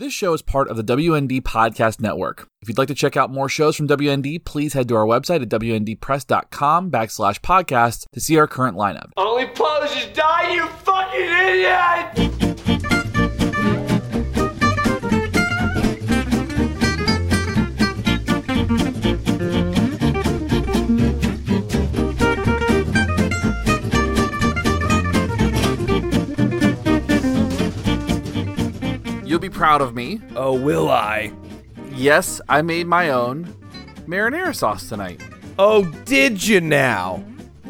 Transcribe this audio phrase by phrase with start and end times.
[0.00, 2.48] This show is part of the WND Podcast Network.
[2.62, 5.42] If you'd like to check out more shows from WND, please head to our website
[5.42, 9.10] at WNDpress.com backslash podcast to see our current lineup.
[9.18, 12.39] Only poses die, you fucking idiot!
[29.40, 30.20] Be proud of me.
[30.36, 31.32] Oh, will I?
[31.92, 33.44] Yes, I made my own
[34.06, 35.20] marinara sauce tonight.
[35.58, 37.24] Oh, did you now?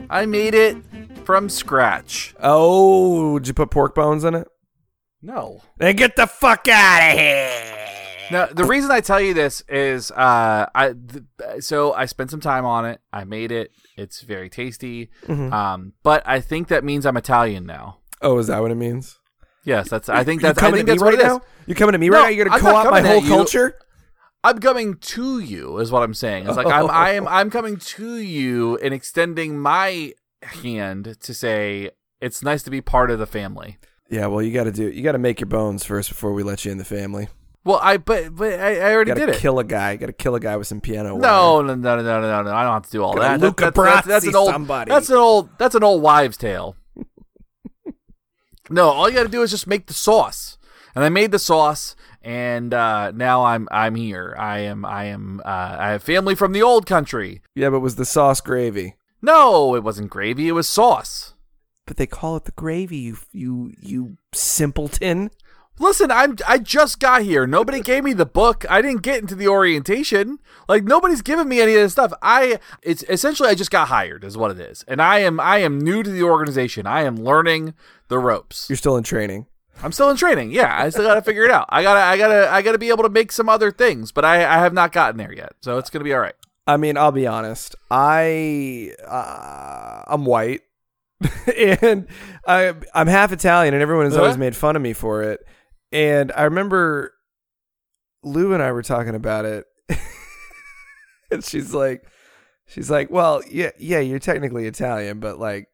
[0.08, 0.76] I made it
[1.24, 2.34] from scratch.
[2.40, 4.48] Oh, did you put pork bones in it?
[5.22, 5.62] No.
[5.78, 7.76] Then get the fuck out of here.
[8.30, 12.40] Now, the reason I tell you this is, uh, I th- so I spent some
[12.40, 13.00] time on it.
[13.12, 13.72] I made it.
[13.96, 15.10] It's very tasty.
[15.26, 15.52] Mm-hmm.
[15.52, 17.98] Um, but I think that means I'm Italian now.
[18.22, 19.18] Oh, is that what it means?
[19.64, 20.08] Yes, that's.
[20.08, 20.58] I think You that's.
[20.58, 21.38] I coming think at me that's right what it is.
[21.38, 21.42] now?
[21.66, 22.28] You coming to me right now?
[22.28, 23.28] You're gonna I'm not co-opt my coming whole at you.
[23.30, 23.78] culture?
[24.42, 26.46] I'm coming to you, is what I'm saying.
[26.48, 31.90] It's like I'm, I am, I'm coming to you and extending my hand to say
[32.22, 33.76] it's nice to be part of the family.
[34.08, 34.88] Yeah, well, you got to do.
[34.88, 37.28] You got to make your bones first before we let you in the family.
[37.62, 39.38] Well, I but but I, I already Got did to it.
[39.38, 39.96] kill a guy.
[39.96, 41.12] Got to kill a guy with some piano.
[41.12, 41.20] wire.
[41.20, 42.52] No, no, no, no, no, no, no.
[42.54, 43.40] I don't have to do all Gotta that.
[43.44, 44.50] Luca That- that's, that's, that's an old.
[44.50, 44.88] somebody.
[44.88, 45.50] That's an old.
[45.58, 46.76] That's an old wives' tale.
[48.70, 50.56] No, all you got to do is just make the sauce,
[50.94, 54.34] and I made the sauce, and uh, now I'm I'm here.
[54.38, 57.42] I am I am uh, I have family from the old country.
[57.54, 58.94] Yeah, but was the sauce gravy?
[59.22, 60.48] No, it wasn't gravy.
[60.48, 61.34] It was sauce.
[61.86, 62.96] But they call it the gravy.
[62.96, 65.30] You you you simpleton.
[65.80, 67.46] Listen, I'm I just got here.
[67.46, 68.64] Nobody gave me the book.
[68.70, 70.38] I didn't get into the orientation.
[70.68, 72.12] Like nobody's given me any of this stuff.
[72.22, 74.84] I it's essentially I just got hired is what it is.
[74.86, 76.86] And I am I am new to the organization.
[76.86, 77.74] I am learning
[78.08, 78.68] the ropes.
[78.68, 79.46] You're still in training.
[79.82, 80.50] I'm still in training.
[80.52, 81.64] Yeah, I still got to figure it out.
[81.70, 83.70] I got to I got to I got to be able to make some other
[83.70, 85.54] things, but I I have not gotten there yet.
[85.62, 86.34] So it's going to be all right.
[86.66, 87.74] I mean, I'll be honest.
[87.90, 90.60] I uh, I'm white,
[91.56, 92.06] and
[92.46, 94.38] I I'm half Italian, and everyone has always Huh?
[94.40, 95.40] made fun of me for it.
[95.92, 97.14] And I remember
[98.22, 99.66] Lou and I were talking about it,
[101.30, 102.04] and she's like,
[102.66, 105.68] she's like, well, yeah, yeah, you're technically Italian, but like,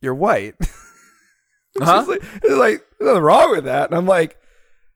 [0.00, 0.54] you're white.
[1.78, 2.00] Uh-huh.
[2.00, 2.22] She's like,
[2.56, 4.38] like there's nothing wrong with that, and I'm like,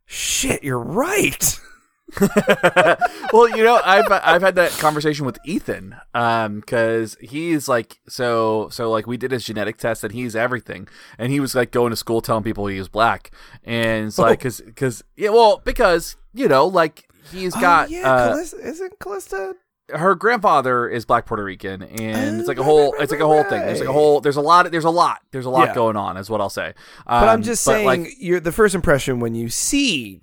[0.07, 1.61] shit, you're right.
[3.33, 8.69] well, you know, I've I've had that conversation with Ethan, um, because he's like, so
[8.71, 10.89] so like we did his genetic test and he's everything,
[11.19, 13.31] and he was like going to school telling people he was black,
[13.65, 18.07] and it's like, cause cause yeah, well, because you know, like he's got oh, yeah,
[18.09, 19.55] uh, Callista, isn't Callista
[19.93, 23.27] her grandfather is black Puerto Rican, and it's like a Oh, whole, it's like a
[23.27, 23.61] whole thing.
[23.63, 25.75] There's like a whole, there's a lot, there's a lot, there's a lot Yeah.
[25.75, 26.75] going on, is what I'll say.
[27.07, 30.21] But I'm Um, just saying, like, you're the first impression when you see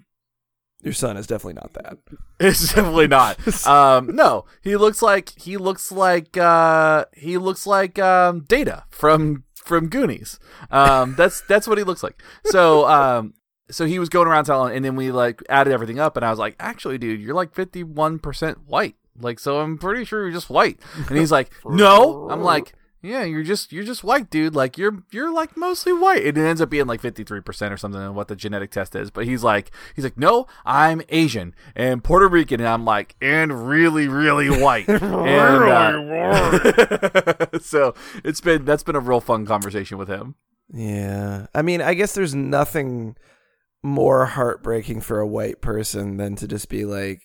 [0.88, 1.98] your son is definitely not that.
[2.40, 3.68] It's definitely not.
[3.68, 9.44] Um, no, he looks like he looks like uh, he looks like um, Data from
[9.56, 10.40] from Goonies.
[10.70, 12.22] Um, that's that's what he looks like.
[12.46, 13.34] So um,
[13.72, 16.30] so he was going around telling, and then we like added everything up, and I
[16.30, 18.96] was like, actually, dude, you're like 51 percent white.
[19.20, 20.80] Like, so I'm pretty sure you're just white.
[21.10, 22.30] And he's like, no.
[22.30, 22.74] I'm like.
[23.08, 24.54] Yeah, you're just you're just white, dude.
[24.54, 26.26] Like you're you're like mostly white.
[26.26, 28.70] And it ends up being like fifty three percent or something of what the genetic
[28.70, 29.10] test is.
[29.12, 33.68] But he's like he's like, No, I'm Asian and Puerto Rican and I'm like, and
[33.70, 34.90] really, really white.
[34.90, 35.04] and,
[36.12, 37.94] uh, so
[38.26, 40.36] it's been that's been a real fun conversation with him.
[40.74, 41.48] Yeah.
[41.56, 43.16] I mean, I guess there's nothing
[43.82, 47.22] more heartbreaking for a white person than to just be like,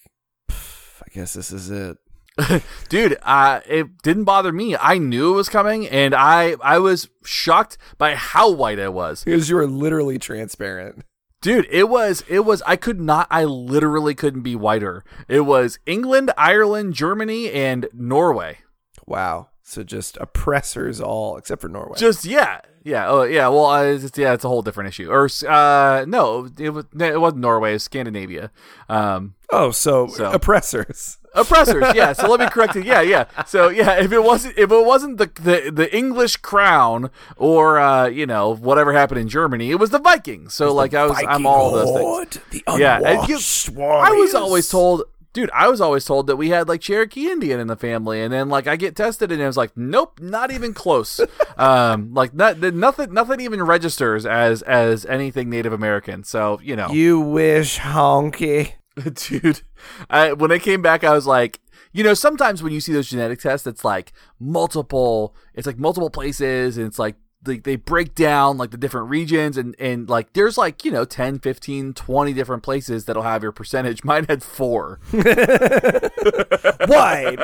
[0.48, 1.96] I guess this is it.
[2.88, 4.76] Dude, uh, it didn't bother me.
[4.76, 9.24] I knew it was coming and I I was shocked by how white I was.
[9.24, 11.04] Because you were literally transparent.
[11.40, 15.04] Dude, it was it was I could not I literally couldn't be whiter.
[15.28, 18.58] It was England, Ireland, Germany, and Norway.
[19.06, 19.48] Wow.
[19.62, 21.96] So just oppressors all, except for Norway.
[21.98, 23.48] Just yeah, yeah, oh yeah.
[23.48, 25.10] Well, uh, it's, yeah, it's a whole different issue.
[25.10, 27.70] Or uh, no, it was it wasn't Norway.
[27.70, 28.50] It was Scandinavia.
[28.88, 31.18] Um, oh, so, So- oppressors.
[31.34, 31.84] Oppressors.
[31.94, 32.12] yeah.
[32.12, 32.84] So let me correct it.
[32.84, 33.24] Yeah, yeah.
[33.46, 38.06] So yeah, if it wasn't if it wasn't the the, the English crown or uh,
[38.06, 40.54] you know whatever happened in Germany, it was the Vikings.
[40.54, 42.44] So like I was I'm all of those things.
[42.50, 43.38] The Yeah, and you-
[43.82, 47.58] I was always told, dude, I was always told that we had like Cherokee Indian
[47.60, 50.50] in the family, and then like I get tested, and it was like, nope, not
[50.50, 51.20] even close.
[51.56, 56.24] um, like not, nothing, nothing even registers as as anything Native American.
[56.24, 58.74] So you know, You wish, honky.
[59.14, 59.62] dude,
[60.10, 61.58] I, when I came back, I was like.
[61.94, 65.36] You know, sometimes when you see those genetic tests, it's like multiple.
[65.52, 67.16] It's like multiple places, and it's like
[67.46, 71.04] like they break down like the different regions and and like there's like you know
[71.04, 75.24] 10 15 20 different places that'll have your percentage mine had four Wide,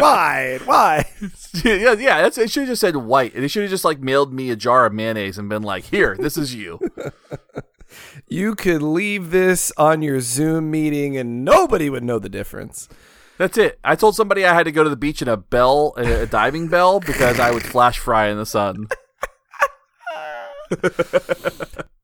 [0.01, 1.07] wide, wide.
[1.65, 4.01] yeah yeah that's it should have just said white and it should have just like
[4.01, 6.79] mailed me a jar of mayonnaise and been like here this is you
[8.29, 12.89] You could leave this on your Zoom meeting and nobody would know the difference.
[13.39, 15.95] that's it i told somebody i had to go to the beach in a bell
[15.97, 18.89] a, a diving bell because i would flash fry in the sun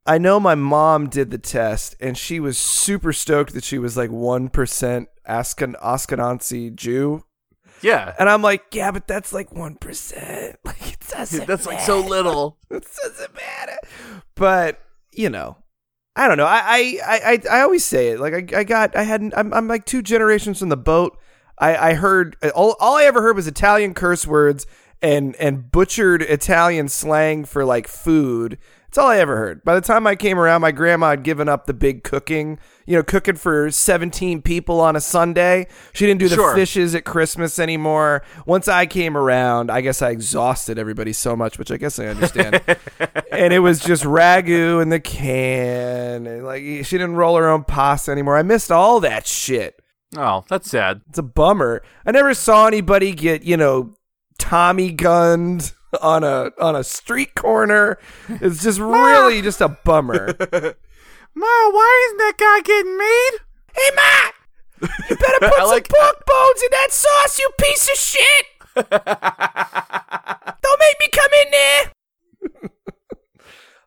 [0.06, 3.96] I know my mom did the test and she was super stoked that she was
[3.96, 7.24] like 1% Asken- Ashkenazi Jew.
[7.82, 10.56] yeah And I'm like, yeah, but that's like 1%.
[10.64, 13.78] Like, it doesn't that's like so little It doesn't matter.
[14.34, 14.80] But,
[15.12, 15.56] you know,
[16.16, 16.46] I don't know.
[16.46, 18.20] I, I, I, I- always say it.
[18.20, 21.18] Like, I, I got, I had, I'm, I'm like two generations from the boat.
[21.58, 24.66] I, I heard, all, all I ever heard was Italian curse words
[25.02, 28.58] and, and butchered Italian slang for like food.
[28.94, 29.64] That's all I ever heard.
[29.64, 32.94] By the time I came around, my grandma had given up the big cooking, you
[32.94, 35.66] know, cooking for 17 people on a Sunday.
[35.92, 36.54] She didn't do the Sure.
[36.54, 38.22] fishes at Christmas anymore.
[38.46, 42.06] Once I came around, I guess I exhausted everybody so much, which I guess I
[42.06, 42.62] understand.
[43.32, 46.28] and it was just ragu in the can.
[46.28, 48.36] And like she didn't roll her own pasta anymore.
[48.36, 49.82] I missed all that shit.
[50.16, 51.82] oh that's sad It's a bummer.
[52.06, 53.96] I never saw anybody get, you know,
[54.38, 57.98] Tommy gunned on a on a street corner.
[58.28, 60.34] It's just really just a bummer.
[61.36, 63.38] ma why isn't that guy getting made
[63.74, 64.30] hey Ma!
[65.10, 68.46] You better put some like- pork bones in that sauce, you piece of shit!
[70.62, 71.92] Don't make me come in there.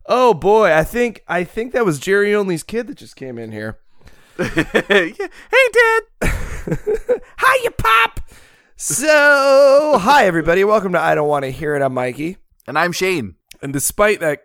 [0.06, 3.52] oh boy, I think I think that was Jerry Only's kid that just came in
[3.52, 3.78] here.
[4.38, 8.20] hey dad Hi, you Pop.
[8.80, 10.64] So, hi everybody.
[10.64, 11.82] Welcome to I Don't Want to Hear It.
[11.82, 12.38] I'm Mikey.
[12.68, 14.44] and i'm shane And despite that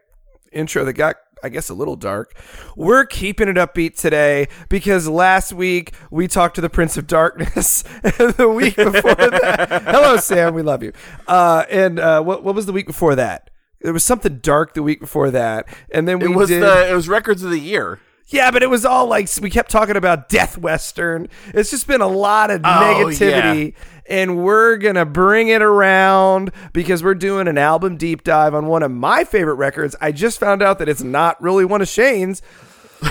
[0.50, 2.34] intro that got, I guess, a little dark,
[2.75, 7.84] we're keeping it upbeat today because last week we talked to the Prince of Darkness.
[8.02, 10.55] and the week before that, hello, Sam.
[10.55, 10.94] We love you.
[11.29, 13.50] Uh, and uh, what what was the week before that?
[13.82, 16.62] There was something dark the week before that, and then we It was did.
[16.62, 18.00] the it was records of the year.
[18.29, 21.29] Yeah, but it was all like we kept talking about death western.
[21.49, 23.75] It's just been a lot of Oh, negativity,
[24.07, 28.83] and we're gonna bring it around because we're doing an album deep dive on one
[28.83, 29.95] of my favorite records.
[30.01, 32.41] I just found out that it's not really one of Shane's.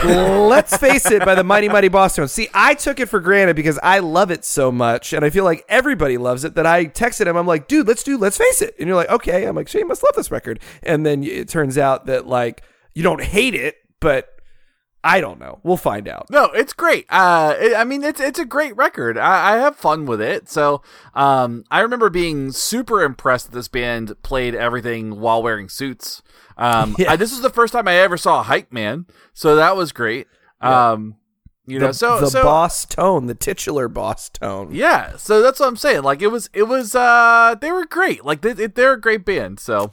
[0.03, 2.29] Let's face it, by the Mighty Mighty Bosstones.
[2.29, 5.43] See, I took it for granted because I love it so much, and I feel
[5.43, 6.55] like everybody loves it.
[6.55, 9.09] That I texted him, I'm like, dude, let's do Let's Face It, and you're like,
[9.09, 9.43] okay.
[9.45, 13.03] I'm like, Shane must love this record, and then it turns out that like you
[13.03, 14.30] don't hate it, but
[15.03, 15.59] I don't know.
[15.63, 16.29] We'll find out.
[16.29, 17.05] No, it's great.
[17.09, 19.17] Uh, it, I mean, it's it's a great record.
[19.17, 20.47] I, I have fun with it.
[20.47, 20.81] So,
[21.15, 26.21] um, I remember being super impressed that this band played everything while wearing suits.
[26.57, 27.13] Um, Yeah.
[27.13, 29.91] I, this was the first time I ever saw a hype man, so that was
[29.91, 30.27] great.
[30.61, 31.15] Um,
[31.65, 34.69] you know, The, so the so boss tone, the titular boss tone.
[34.71, 36.03] yeah, so that's what I'm saying.
[36.03, 38.23] Like it was, it was, uh, they were great.
[38.25, 39.59] Like they, they're a great band.
[39.59, 39.89] So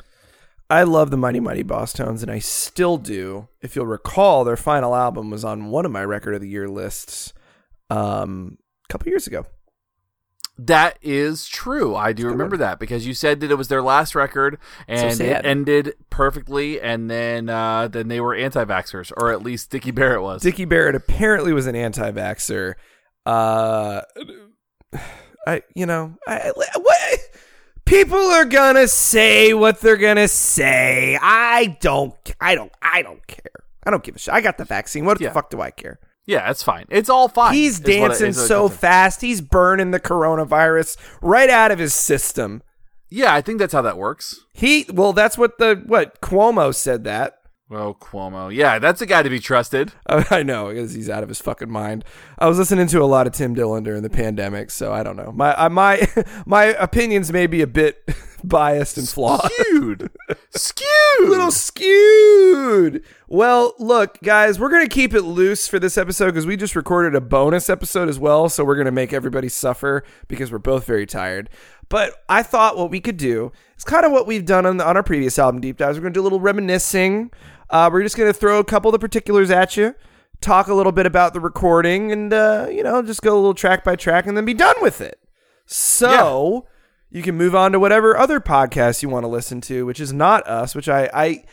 [0.70, 3.48] I love the Mighty Mighty Bosstones, and I still do.
[3.62, 6.68] If you'll recall, their final album was on one of my record of the year
[6.68, 7.32] lists
[7.88, 9.46] um, a couple years ago.
[10.58, 11.94] That is true.
[11.94, 15.44] I do remember that because you said that it was their last record and sad.
[15.44, 20.20] it ended perfectly, and then uh, then they were anti-vaxxers, or at least Dickie Barrett
[20.20, 20.42] was.
[20.42, 22.74] Dickie Barrett apparently was an anti-vaxxer.
[23.24, 24.00] Uh,
[25.46, 27.20] I, you know, I, what?
[27.88, 31.18] People are gonna say what they're gonna say.
[31.20, 32.14] I don't.
[32.40, 32.72] I don't.
[32.82, 33.64] I don't care.
[33.84, 34.34] I don't give a shit.
[34.34, 35.04] I got the vaccine.
[35.06, 35.28] What Yeah.
[35.28, 35.98] the fuck do I care?
[36.26, 36.84] yeah, it's fine.
[36.90, 37.54] It's all fine.
[37.54, 39.22] He's is what it- dancing it so fast.
[39.22, 42.62] He's burning the coronavirus right out of his system.
[43.08, 44.38] Yeah, I think that's how that works.
[44.52, 47.37] He well, that's what the what Cuomo said that.
[47.70, 48.54] Oh, Cuomo.
[48.54, 49.92] Yeah, that's a guy to be trusted.
[50.06, 52.02] I know because he's out of his fucking mind.
[52.38, 55.16] I was listening to a lot of Tim Dillon during the pandemic, so I don't
[55.16, 55.32] know.
[55.32, 56.08] My I, my
[56.46, 58.08] my opinions may be a bit
[58.44, 59.50] biased and flawed.
[59.52, 60.10] Skewed.
[60.50, 61.28] Skewed.
[61.28, 63.04] little skewed.
[63.28, 67.14] Well, look, guys, we're gonna keep it loose for this episode because we just recorded
[67.14, 71.04] a bonus episode as well, so we're gonna make everybody suffer because we're both very
[71.04, 71.50] tired.
[71.90, 74.86] But I thought what we could do is kind of what we've done on, the,
[74.86, 75.98] on our previous album deep dives.
[75.98, 77.30] We're gonna do a little reminiscing.
[77.70, 79.94] Uh, we're just gonna throw a couple of the particulars at you,
[80.40, 83.54] talk a little bit about the recording, and uh, you know, just go a little
[83.54, 85.18] track by track, and then be done with it.
[85.66, 86.66] So
[87.10, 90.12] you can move on to whatever other podcast you want to listen to, which is
[90.12, 91.44] not us, which I, I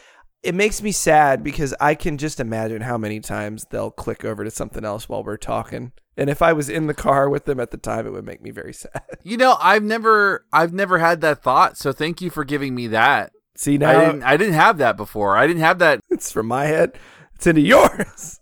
[0.43, 4.43] it makes me sad because I can just imagine how many times they'll click over
[4.43, 5.91] to something else while we're talking.
[6.17, 8.41] And if I was in the car with them at the time, it would make
[8.41, 9.01] me very sad.
[9.23, 11.77] You know, I've never, I've never had that thought.
[11.77, 13.31] So thank you for giving me that.
[13.55, 15.37] See now, I didn't I didn't have that before.
[15.37, 16.01] I didn't have that.
[16.09, 16.97] it's from my head.
[17.35, 18.39] It's into yours.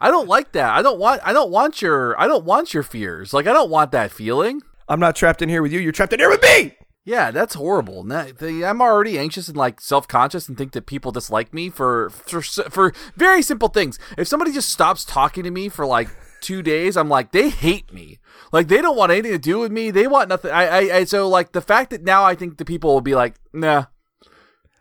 [0.00, 0.70] I don't like that.
[0.72, 3.32] I don't want I don't want your I don't want your fears.
[3.32, 4.62] Like I don't want that feeling.
[4.88, 5.80] I'm not trapped in here with you.
[5.80, 6.76] You're trapped in here with me.
[7.06, 8.02] Yeah, that's horrible.
[8.04, 12.40] The- I'm already anxious and like self-conscious and think that people dislike me for for
[12.42, 13.98] for very simple things.
[14.16, 16.08] If somebody just stops talking to me for like
[16.40, 18.18] two days, I'm like they hate me.
[18.52, 19.90] Like they don't want anything to do with me.
[19.90, 20.50] They want nothing.
[20.50, 23.14] I I, I so like the fact that now I think the people will be
[23.14, 23.84] like, nah,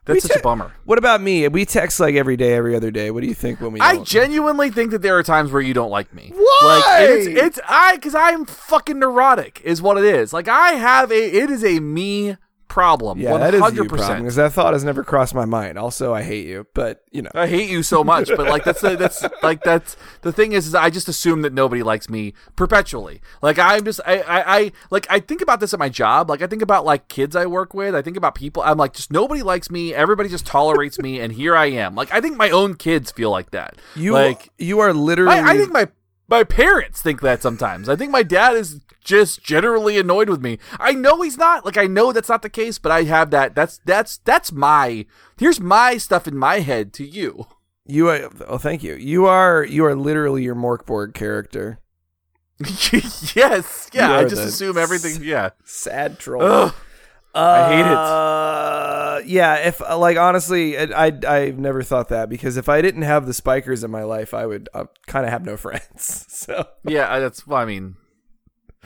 [0.05, 0.73] that's We such te- a bummer.
[0.85, 1.47] What about me?
[1.47, 3.09] We text like every day, every other day.
[3.11, 3.79] What do you think when we?
[3.79, 6.31] I genuinely think that there are times where you don't like me.
[6.35, 6.81] Why?
[6.85, 10.33] Like it's it's I because I'm fucking neurotic is what it is.
[10.33, 12.37] Like I have a it is a me
[12.73, 13.19] problem.
[13.19, 15.77] yeah, one that is you problem because that thought has never crossed my mind.
[15.77, 18.81] Also, I hate you, but you know, I hate you so much, but like that's
[18.81, 22.33] the, that's like that's the thing is, is I just assume that nobody likes me
[22.55, 23.21] perpetually.
[23.43, 26.31] Like I'm just I, I I like I think about this at my job.
[26.31, 27.93] Like I think about like kids I work with.
[27.93, 28.63] I think about people.
[28.63, 29.93] I'm like just nobody likes me.
[29.93, 31.93] Everybody just tolerates me, and here I am.
[31.93, 33.75] Like I think my own kids feel like that.
[33.95, 35.35] you like you are literally.
[35.35, 35.89] I, I think my
[36.27, 37.87] my parents think that sometimes.
[37.87, 40.59] I think my dad is just generally annoyed with me.
[40.79, 41.65] I know he's not.
[41.65, 43.55] Like I know that's not the case, but I have that.
[43.55, 45.05] That's that's that's my.
[45.37, 47.47] Here's my stuff in my head to you.
[47.85, 48.29] you are.
[48.47, 48.95] Oh, thank you.
[48.95, 51.79] You are you are literally your Mörk Borg character.
[53.35, 54.13] yes, yeah.
[54.13, 55.23] I just assume everything.
[55.23, 55.49] Yeah.
[55.65, 56.43] Sad troll.
[56.43, 56.73] Ugh.
[57.35, 57.97] I hate it.
[57.97, 63.01] Uh, yeah, if like honestly, I, I I've never thought that because if I didn't
[63.01, 66.25] have the spikers in my life, I would uh, kind of have no friends.
[66.29, 67.47] So Yeah, uh, that's.
[67.47, 67.95] Well, I mean,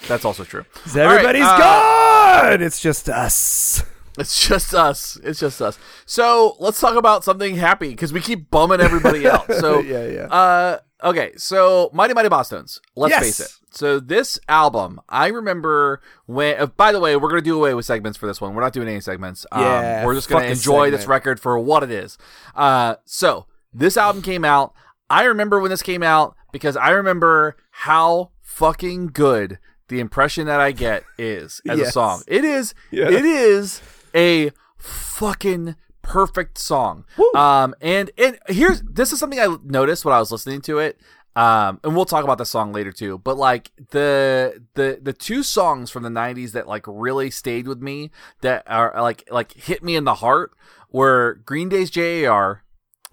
[0.07, 0.65] that's also true.
[0.95, 2.61] everybody's uh, gone.
[2.61, 3.83] It's just us.
[4.17, 5.17] It's just us.
[5.23, 5.77] It's just us.
[6.05, 9.51] So let's talk about something happy because we keep bumming everybody out.
[9.53, 10.21] So Yeah, yeah.
[10.25, 11.33] Uh, okay.
[11.37, 12.79] So Mighty Mighty Bosstones.
[12.95, 13.23] Let's Yes.
[13.23, 13.51] face it.
[13.69, 16.59] So this album, I remember when.
[16.59, 18.55] Uh, by the way, we're gonna do away with segments for this one.
[18.55, 19.45] We're not doing any segments.
[19.51, 22.17] Um, Yeah, we're just gonna enjoy this record for what it is.
[22.55, 24.73] Uh, so this album came out.
[25.11, 30.59] I remember when this came out because I remember how fucking good the impression that
[30.59, 32.23] I get is as a song.
[32.27, 32.73] It is.
[32.91, 33.09] Yeah.
[33.09, 33.81] It is
[34.13, 37.05] a fucking perfect song.
[37.35, 40.99] Um, and and here's this is something I noticed when I was listening to it.
[41.35, 43.19] Um, and we'll talk about the song later too.
[43.19, 47.79] But like the the the two songs from the '90s that like really stayed with
[47.79, 48.09] me
[48.41, 50.51] that are like like hit me in the heart
[50.91, 52.63] were Green Day's J.A.R.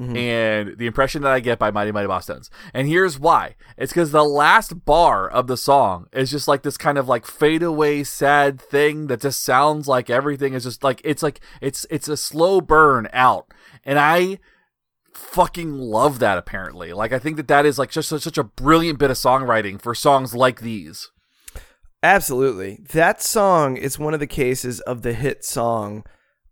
[0.01, 0.17] Mm-hmm.
[0.17, 2.51] and the impression that I get by Mighty Mighty Bosstones.
[2.73, 3.55] And here's why.
[3.77, 7.25] It's because the last bar of the song is just like this kind of like
[7.25, 11.87] fade away sad thing that just sounds like everything is just like it's like it's
[11.91, 13.55] it's a slow burn out.
[13.85, 14.41] And I
[15.13, 16.93] fucking love that apparently.
[16.93, 19.81] Like I think that that is like just such, such a brilliant bit of songwriting
[19.81, 21.13] for songs like these.
[22.03, 22.81] Absolutely.
[22.93, 26.05] That song is one of the cases of the hit song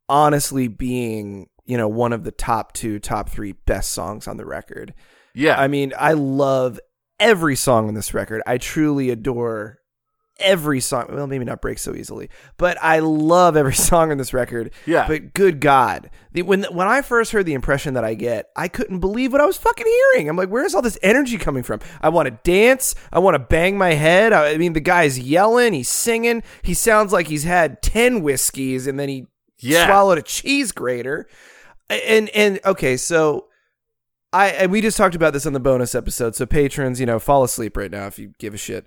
[0.09, 4.45] honestly being, you know, one of the top two, top three best songs on the
[4.47, 4.95] record.
[5.35, 5.59] Yeah.
[5.61, 6.79] I mean, I love
[7.21, 8.43] every song on this record.
[8.47, 9.79] I truly adore
[10.41, 11.07] every song.
[11.11, 14.73] Well, maybe not break so easily, but I love every song on this record.
[14.87, 15.07] Yeah.
[15.07, 18.67] But good God, the, when when I first heard the impression that I get, I
[18.69, 20.29] couldn't believe what I was fucking hearing.
[20.29, 21.81] I'm like, where's all this energy coming from?
[22.01, 22.95] I want to dance.
[23.13, 24.33] I want to bang my head.
[24.33, 25.75] I, I mean, the guy's yelling.
[25.75, 26.43] He's singing.
[26.63, 29.27] He sounds like he's had ten whiskeys and then he
[29.61, 29.87] Yeah.
[29.87, 31.29] swallowed a cheese grater.
[31.95, 33.47] And and okay, so
[34.33, 36.35] I and we just talked about this on the bonus episode.
[36.35, 38.87] So patrons, you know, fall asleep right now if you give a shit.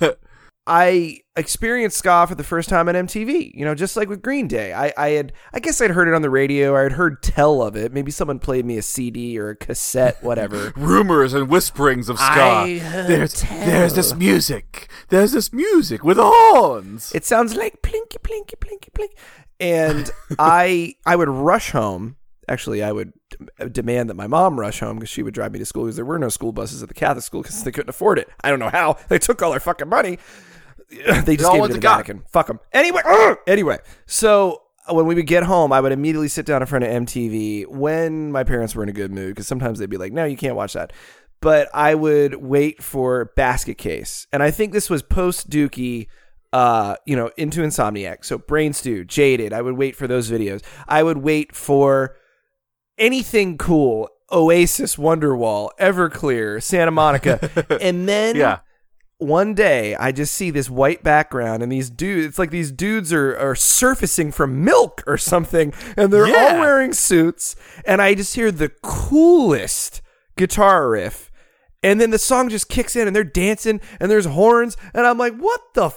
[0.66, 3.54] I experienced ska for the first time on MTV.
[3.54, 4.72] You know, just like with Green Day.
[4.72, 6.76] I, I had I guess I'd heard it on the radio.
[6.76, 7.92] I had heard tell of it.
[7.92, 10.72] Maybe someone played me a CD or a cassette, whatever.
[10.76, 12.78] rumors and whisperings of ska.
[13.06, 13.66] There's tell.
[13.66, 14.90] there's this music.
[15.08, 17.12] There's this music with horns.
[17.14, 19.10] It sounds like plinky plinky plinky plink.
[19.60, 22.16] And I I would rush home.
[22.48, 25.58] Actually, I would d- demand that my mom rush home because she would drive me
[25.58, 27.88] to school because there were no school buses at the Catholic school because they couldn't
[27.90, 28.28] afford it.
[28.42, 30.18] I don't know how they took all our fucking money.
[31.24, 31.96] They just all gave it to the God.
[31.96, 32.24] Vatican.
[32.30, 32.60] Fuck them.
[32.72, 33.38] Anyway, ugh!
[33.46, 33.78] anyway.
[34.06, 36.90] So uh, when we would get home, I would immediately sit down in front of
[36.90, 40.24] MTV when my parents were in a good mood because sometimes they'd be like, "No,
[40.24, 40.92] you can't watch that."
[41.40, 46.06] But I would wait for Basket Case, and I think this was post Dookie
[46.54, 48.24] uh, you know, into Insomniac.
[48.24, 49.52] So Brain Stew, Jaded.
[49.52, 50.62] I would wait for those videos.
[50.86, 52.16] I would wait for
[52.98, 54.08] anything cool.
[54.32, 58.58] Oasis, Wonderwall, Everclear, Santa Monica, and then Yeah.
[59.18, 62.26] one day I just see this white background and these dudes.
[62.26, 66.54] It's like these dudes are are surfacing from milk or something, and they're Yeah.
[66.54, 70.00] all wearing suits, and I just hear the coolest
[70.36, 71.30] guitar riff.
[71.82, 75.18] And then the song just kicks in and they're dancing and there's horns and I'm
[75.18, 75.90] like, what the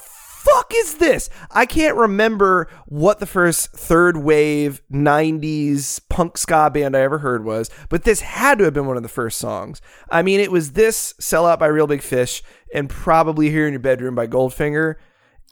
[0.47, 1.29] fuck is this?
[1.51, 7.43] I can't remember what the first third wave 90s punk ska band I ever heard
[7.43, 9.81] was, but this had to have been one of the first songs.
[10.09, 13.73] I mean, it was this Sell Out by Real Big Fish and probably Here in
[13.73, 14.95] Your Bedroom by Goldfinger.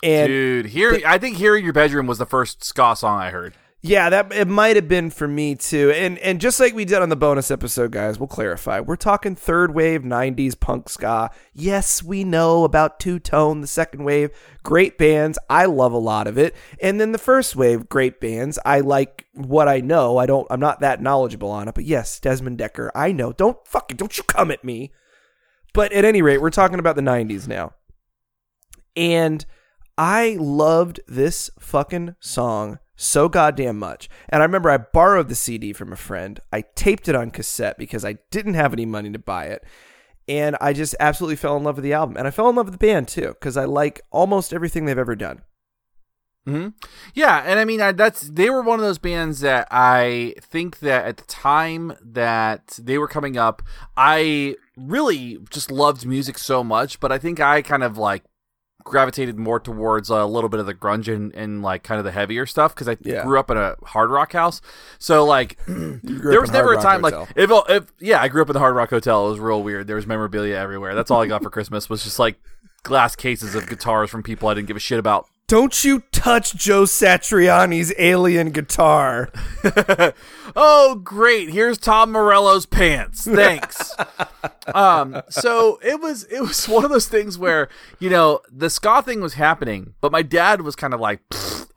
[0.04, 3.32] And Dude, here I think "Here in Your Bedroom" was the first ska song I
[3.32, 3.54] heard.
[3.88, 5.92] Yeah, that it might have been for me too.
[5.92, 8.80] And and just like we did on the bonus episode, guys, we'll clarify.
[8.80, 11.30] We're talking third wave 90s punk ska.
[11.54, 14.32] Yes, we know about Two Tone, the second wave,
[14.64, 15.38] great bands.
[15.52, 16.56] I love a lot of it.
[16.82, 18.58] And then the first wave, great bands.
[18.66, 20.18] I like what I know.
[20.18, 23.34] I don't I'm not that knowledgeable on it, but yes, Desmond Dekker, I know.
[23.34, 24.94] Don't fucking don't you come at me.
[25.76, 27.74] But at any rate, we're talking about the 90s now.
[28.96, 29.46] And
[29.96, 34.10] I loved this fucking song so goddamn much.
[34.30, 36.40] And I remember I borrowed the CD from a friend.
[36.52, 39.64] I taped it on cassette because I didn't have any money to buy it.
[40.28, 42.18] And I just absolutely fell in love with the album.
[42.18, 44.98] And I fell in love with the band too because I like almost everything they've
[44.98, 45.42] ever done.
[46.48, 46.70] hmm
[47.14, 50.80] Yeah, and I mean I, that's they were one of those bands that I think
[50.80, 53.62] that at the time that they were coming up,
[53.98, 57.00] I really just loved music so much.
[57.00, 58.24] But I think I kind of like
[58.86, 62.12] gravitated more towards a little bit of the grunge and, and like kind of the
[62.12, 63.24] heavier stuff because I Yeah.
[63.24, 64.62] grew up in a hard rock house.
[65.00, 68.54] So like there was never a time like if, if yeah I grew up in
[68.54, 69.26] the Hard Rock Hotel.
[69.28, 69.88] It was real weird.
[69.88, 70.96] There was memorabilia everywhere.
[70.96, 72.38] That's all I got for Christmas was just like
[72.84, 75.28] glass cases of guitars from people I didn't give a shit about.
[75.48, 79.30] Don't you touch Joe Satriani's alien guitar.
[80.56, 81.50] oh, great!
[81.50, 83.26] Here's Tom Morello's pants.
[83.26, 83.85] Thanks.
[84.74, 89.02] Um, so it was it was one of those things where you know the ska
[89.02, 91.20] thing was happening, but my dad was kind of like,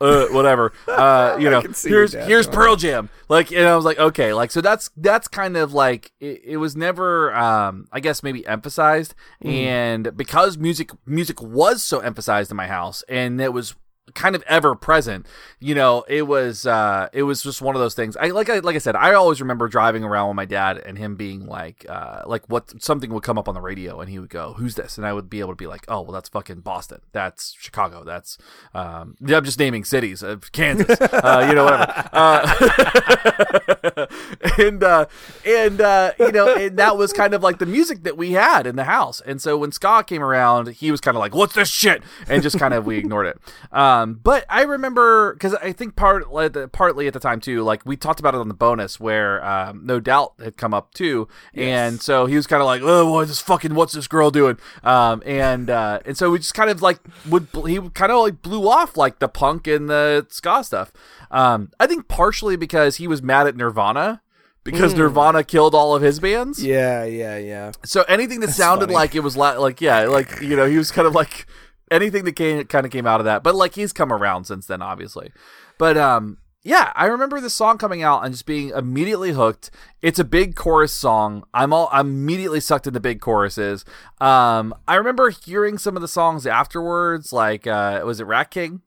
[0.01, 0.73] uh, whatever.
[0.87, 3.09] Uh, you know, can see your here's here's Pearl Jam.
[3.29, 6.57] Like, and I was like, okay, like so that's that's kind of like it, it
[6.57, 9.51] was never, um, I guess maybe emphasized, Mm.
[9.53, 13.75] and because music music was so emphasized in my house, and it was
[14.15, 15.27] kind of ever present
[15.61, 18.17] you know it was uh it was just one of those things.
[18.17, 20.97] I like i like i said i always remember driving around with my dad and
[20.97, 24.19] him being like uh like what something would come up on the radio and he
[24.19, 24.97] would go who's this?
[24.99, 27.01] And i would be able to be like oh well that's fucking boston.
[27.13, 28.05] That's chicago.
[28.05, 28.39] That's
[28.75, 32.09] um yeah, i'm just naming cities uh, kansas uh you know whatever.
[32.13, 34.07] Uh
[34.59, 35.07] and uh
[35.45, 38.67] and uh you know and that was kind of like the music that we had
[38.67, 39.21] in the house.
[39.25, 42.03] And so when ska came around he was kind of like what's this shit?
[42.29, 43.41] And just kind of we ignored it.
[43.73, 47.63] Um but i remember because i think part like, the- partly at the time too
[47.63, 50.93] like we talked about it on the bonus where um no doubt had come up
[50.95, 54.31] too and so he was kind of like oh what this fucking what's this girl
[54.31, 58.21] doing um and uh and so we just kind of like would he kind of
[58.21, 60.93] like blew off like the punk and the ska stuff
[61.31, 64.21] um i think partially because he was mad at nirvana
[64.65, 66.63] because Nirvana killed all of his bands.
[66.63, 67.73] Yeah, yeah, yeah.
[67.85, 68.95] So anything that sounded funny.
[68.95, 71.47] like it was la- like yeah, like you know, he was kind of like
[71.91, 73.43] anything that came kind of came out of that.
[73.43, 75.33] But like he's come around since then, obviously.
[75.79, 79.71] But um, yeah, I remember the song coming out and just being immediately hooked.
[80.03, 81.45] It's a big chorus song.
[81.55, 83.85] I'm all I'm immediately sucked into big choruses.
[84.21, 88.83] Um, I remember hearing some of the songs afterwards, like uh, was it Rat King?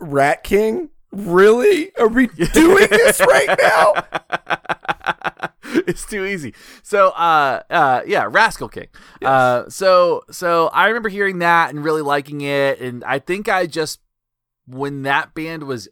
[0.00, 0.90] Rat King?
[1.12, 1.94] Really?
[1.96, 3.94] Are we doing this right now?
[5.86, 6.54] it's too easy.
[6.82, 8.88] So, uh, uh, yeah, Rascal King.
[9.24, 13.66] Uh, so, so I remember hearing that and really liking it, and I think I
[13.66, 14.00] just
[14.66, 15.88] when that band was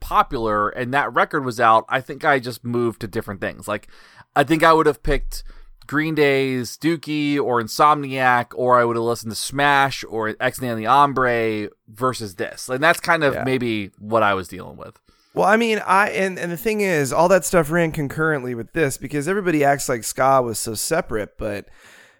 [0.00, 3.68] popular and that record was out, I think I just moved to different things.
[3.68, 3.88] Like,
[4.36, 5.42] I think I would have picked
[5.86, 10.86] Green Day's Dookie or Insomniac, or I would have listened to Smash or X Nanny
[10.86, 13.44] Ombre versus this, and that's kind of Yeah.
[13.44, 14.98] maybe what I was dealing with.
[15.38, 18.72] Well, I mean, I and and the thing is, all that stuff ran concurrently with
[18.72, 21.68] this because everybody acts like ska was so separate, but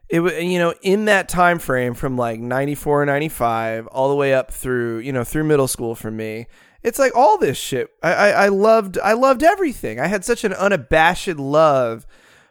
[0.08, 4.32] it was you know in that time frame from like 94 95 all the way
[4.32, 6.46] up through you know through middle school for me
[6.82, 10.44] it's like all this shit I, I i loved i loved everything i had such
[10.44, 12.06] an unabashed love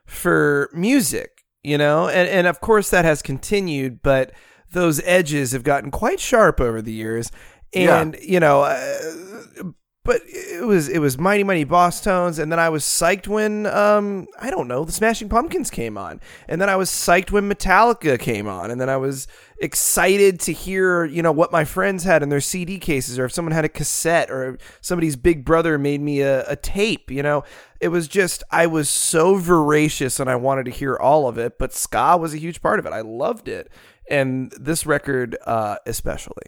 [0.05, 4.33] for music you know and and of course that has continued but
[4.71, 7.31] those edges have gotten quite sharp over the years
[7.73, 7.99] Yeah.
[8.01, 9.63] and you know uh,
[10.07, 14.25] but it was it was mighty mighty bosstones and then i was psyched when um
[14.39, 16.21] i don't know the smashing pumpkins came on.
[16.47, 18.71] And then i was psyched when metallica came on.
[18.71, 19.27] And then i was
[19.59, 23.33] excited to hear you know what my friends had in their cd cases or if
[23.33, 27.43] someone had a cassette or somebody's big brother made me a, a tape you know?
[27.81, 31.59] It was just i was so voracious and i wanted to hear all of it
[31.59, 32.93] but ska was a huge part of it.
[32.93, 33.69] I loved it.
[34.09, 36.47] And this record uh especially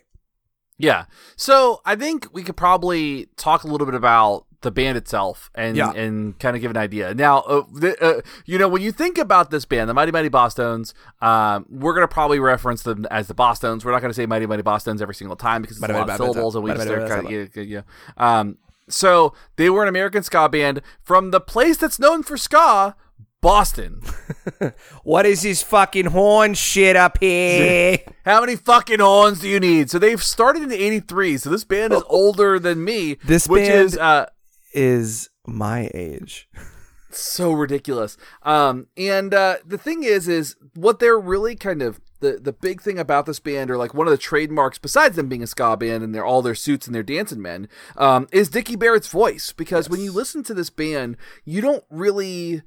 [0.79, 1.05] Yeah.
[1.35, 5.77] So I think we could probably talk a little bit about the band itself and
[5.77, 5.91] Yeah.
[5.91, 7.13] and kind of give an idea.
[7.13, 10.29] Now, uh, the, uh, you know, when you think about this band, the Mighty Mighty
[10.29, 13.85] Bosstones, um, we're gonna probably reference them as the Bosstones.
[13.85, 16.09] We're not gonna say Mighty Mighty Bosstones every single time because it's Mighty a lot
[16.09, 17.81] of syllables, and we just are kind of yeah, yeah.
[18.17, 18.57] Um,
[18.89, 22.95] so they were an American ska band from the place that's known for ska,
[23.41, 24.01] Boston.
[25.03, 27.99] What is this fucking horn shit up here?
[28.25, 29.89] How many fucking horns do you need?
[29.89, 33.17] So they've started in '83, so this band is older than me.
[33.23, 34.25] This which band- is uh,
[34.73, 36.49] is my age.
[37.11, 38.17] so ridiculous.
[38.43, 42.81] Um, and uh, the thing is, is what they're really kind of the the big
[42.81, 45.77] thing about this band, or like one of the trademarks, besides them being a ska
[45.77, 49.53] band and they're all their suits and their dancing men, um, is Dickie Barrett's voice.
[49.53, 52.61] Because when you listen to this band, you don't really.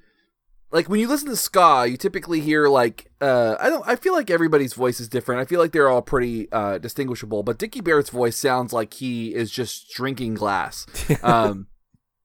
[0.73, 3.87] Like when you listen to ska, you typically hear like uh, I don't.
[3.87, 5.41] I feel like everybody's voice is different.
[5.41, 7.43] I feel like they're all pretty uh, distinguishable.
[7.43, 10.87] But Dickie Barrett's voice sounds like he is just drinking glass.
[11.23, 11.67] Um,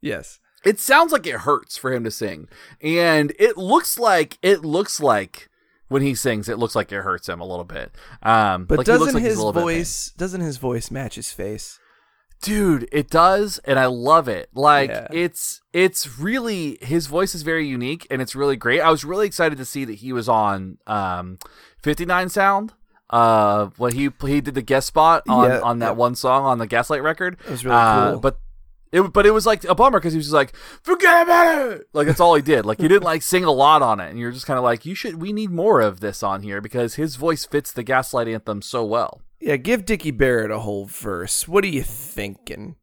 [0.01, 0.39] Yes.
[0.63, 2.47] it sounds like it hurts for him to sing
[2.81, 5.49] and it looks like it looks like
[5.87, 8.87] when he sings it looks like it hurts him a little bit um But like
[8.87, 9.77] doesn't like his a little bit in pain.
[9.79, 11.79] voice doesn't his voice match his face?
[12.41, 15.07] Dude it does and i love it like Yeah.
[15.11, 19.25] it's it's really his voice is very unique and it's really great i was really
[19.25, 21.39] excited to see that he was on um
[21.81, 22.73] 59 sound
[23.09, 25.91] uh when he he did the guest spot on Yeah, on that yeah.
[25.93, 28.19] one song on the gaslight record it was really Uh, cool.
[28.19, 28.39] but
[28.97, 31.87] it, but it was like a bummer because he was just like, forget about it.
[31.93, 32.65] Like that's all he did.
[32.65, 34.85] Like he didn't like sing a lot on it, and you're just kind of like,
[34.85, 35.21] you should.
[35.21, 38.83] We need more of this on here because his voice fits the Gaslight anthem so
[38.83, 39.21] well.
[39.39, 41.47] Yeah, give Dickie Barrett a whole verse.
[41.47, 42.75] What are you thinking?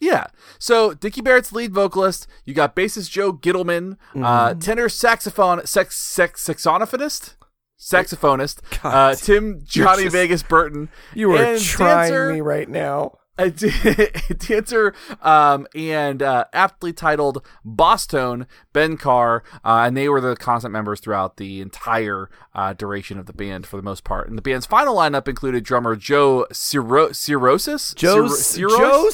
[0.00, 0.26] Yeah.
[0.58, 2.26] So Dickie Barrett's lead vocalist.
[2.44, 4.58] You got bassist Joe Gittleman, uh, Mm-hmm.
[4.60, 7.34] tenor saxophone, sex, sex, saxophonist,
[7.78, 10.88] saxophonist, uh, Tim Johnny just- Vegas Burton.
[11.14, 13.18] You are trying dancer- me right now.
[13.38, 20.36] a dancer um, and uh, aptly titled Bosstone, Ben Carr, uh, and they were the
[20.36, 24.28] constant members throughout the entire uh, duration of the band for the most part.
[24.28, 27.94] And the band's final lineup included drummer Joe Ciro- Cirosis?
[27.94, 29.10] Joe Ciro- Joe?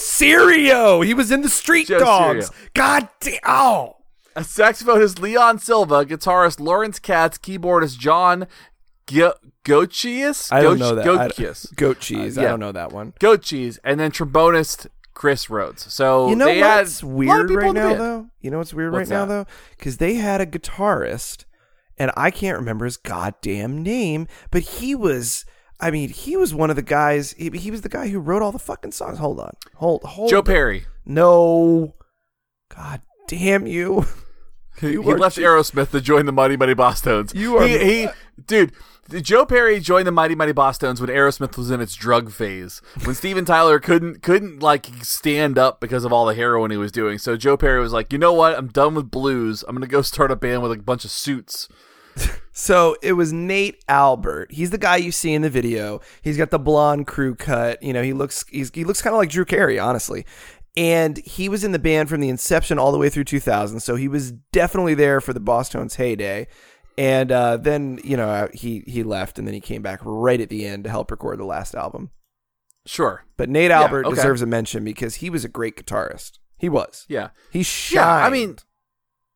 [1.01, 2.51] He was in the Street Joe Dogs.
[2.75, 3.39] God damn.
[3.45, 3.97] Oh.
[4.35, 8.47] A saxophonist Leon Silva, guitarist Lawrence Katz, keyboardist John
[9.65, 10.49] Go- cheese.
[10.51, 11.03] I don't Goch- know that.
[11.09, 11.67] I- Goetchius.
[11.77, 12.37] Goat cheese.
[12.37, 12.51] Uh, I yeah.
[12.51, 13.15] don't know that one.
[13.21, 15.93] Goat cheese, and then trombonist Chris Rhodes.
[15.93, 18.27] So You know they what's had a lot of weird right now, though?
[18.41, 19.47] You know what's weird What's right now, though?
[19.77, 21.45] Because they had a guitarist,
[21.99, 25.45] and I can't remember his goddamn name, but he was.
[25.81, 27.33] I mean, he was one of the guys.
[27.33, 29.19] He, he was the guy who wrote all the fucking songs.
[29.19, 30.31] Hold on, hold, hold.
[30.31, 30.43] Joe.
[30.43, 30.87] Perry.
[31.05, 31.95] No.
[32.75, 34.07] God damn you.
[34.81, 37.35] He You are left Aerosmith to join the Mighty Mighty Bosstones.
[37.35, 38.09] You are- he, he
[38.47, 38.73] dude.
[39.11, 42.81] Joe Perry joined the Mighty Mighty Bosstones when Aerosmith was in its drug phase.
[43.05, 46.93] When Steven Tyler couldn't couldn't like stand up because of all the heroin he was
[46.93, 47.19] doing.
[47.19, 48.57] So Joe Perry was like, you know what?
[48.57, 49.65] I'm done with blues.
[49.67, 51.69] I'm gonna go start a band with a bunch of suits.
[52.55, 54.53] So it was Nate Albert.
[54.53, 56.01] He's the guy you see in the video.
[56.21, 57.83] He's got the blonde crew cut.
[57.83, 60.27] You know, he looks he's, he looks kind of like Drew Carey, honestly.
[60.77, 63.81] And he was in the band from the inception all the way through 2000.
[63.81, 66.47] So he was definitely there for the Bosstones heyday.
[66.99, 70.51] And uh, then you know he he left, and then he came back right at
[70.51, 72.11] the end to help record the last album.
[72.85, 73.25] Sure.
[73.37, 74.15] But Nate Albert okay.
[74.15, 76.39] deserves a mention because he was a great guitarist.
[76.59, 77.07] He was.
[77.09, 77.31] Yeah.
[77.51, 78.05] He shined.
[78.05, 78.27] Yeah.
[78.27, 78.57] I mean.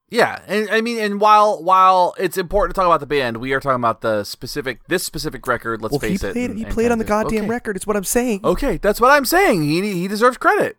[0.09, 3.53] Yeah, and I mean, and while while it's important to talk about the band, we
[3.53, 5.83] are talking about the specific this specific record.
[5.83, 6.37] Let's well, he face it.
[6.37, 7.49] and- he played on the goddamn okay.
[7.49, 7.75] record.
[7.75, 8.43] It's what I'm saying.
[8.45, 9.65] Okay, that's what I'm saying.
[9.65, 10.77] He he deserves credit.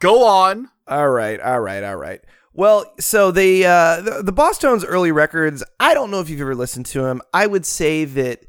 [0.00, 0.70] Go on.
[0.88, 2.20] All right, all right, all right.
[2.54, 5.64] Well, so the uh, the, the Bosstones early records.
[5.80, 7.22] I don't know if you've ever listened to them.
[7.32, 8.44] I would say that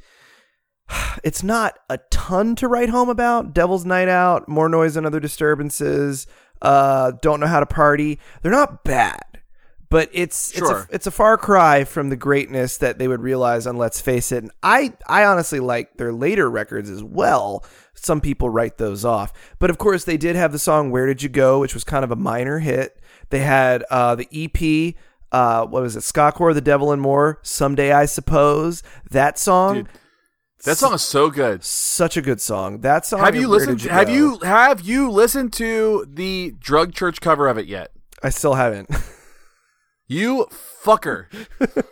[1.23, 3.53] it's not a ton to write home about.
[3.53, 6.27] Devil's Night Out, More Noise and Other Disturbances.
[6.61, 8.19] Uh, don't know how to party.
[8.41, 9.23] They're not bad,
[9.89, 10.81] but it's Sure.
[10.81, 13.99] it's a, it's a far cry from the greatness that they would realize on Let's
[14.01, 14.43] Face It.
[14.43, 17.65] And I I honestly like their later records as well.
[17.95, 21.21] Some people write those off, but of course they did have the song "Where Did
[21.23, 22.97] You Go," which was kind of a minor hit.
[23.29, 24.95] They had uh, the EP.
[25.31, 25.99] Uh, what was it?
[26.01, 27.39] Skacore, The Devil and More.
[27.41, 29.75] Someday I suppose that song.
[29.75, 29.89] Dude,
[30.65, 31.63] That song is so good.
[31.63, 32.81] such a good song.
[32.81, 33.19] That song.
[33.21, 33.81] Have you listened?
[33.81, 34.13] Have Go?
[34.13, 37.91] you have you listened to the Drug Church cover of it yet?
[38.21, 38.89] I still haven't.
[40.05, 40.47] You
[40.83, 41.25] fucker,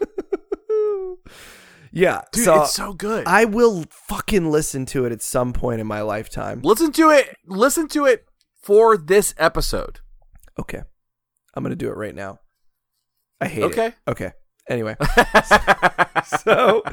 [1.91, 2.43] yeah, dude!
[2.45, 3.25] so it's so good.
[3.25, 6.61] I will fucking listen to it at some point in my lifetime.
[6.61, 7.35] listen to it.
[7.47, 8.25] Listen to it
[8.61, 10.01] for this episode.
[10.59, 10.81] Okay,
[11.53, 12.39] I'm gonna do it right now.
[13.39, 13.87] I hate Okay.
[13.87, 13.93] it.
[14.07, 14.31] Okay.
[14.69, 14.95] Anyway,
[16.43, 16.83] so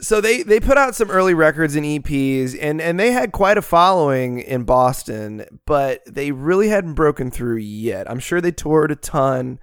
[0.00, 3.58] so they they put out some early records and EPs and and they had quite
[3.58, 8.10] a following in Boston, but they really hadn't broken through yet.
[8.10, 9.60] I'm sure they toured a ton,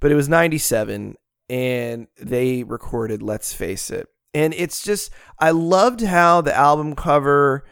[0.00, 1.16] but it was 97
[1.48, 4.06] and they recorded Let's Face It.
[4.34, 7.64] And it's just I loved how the album cover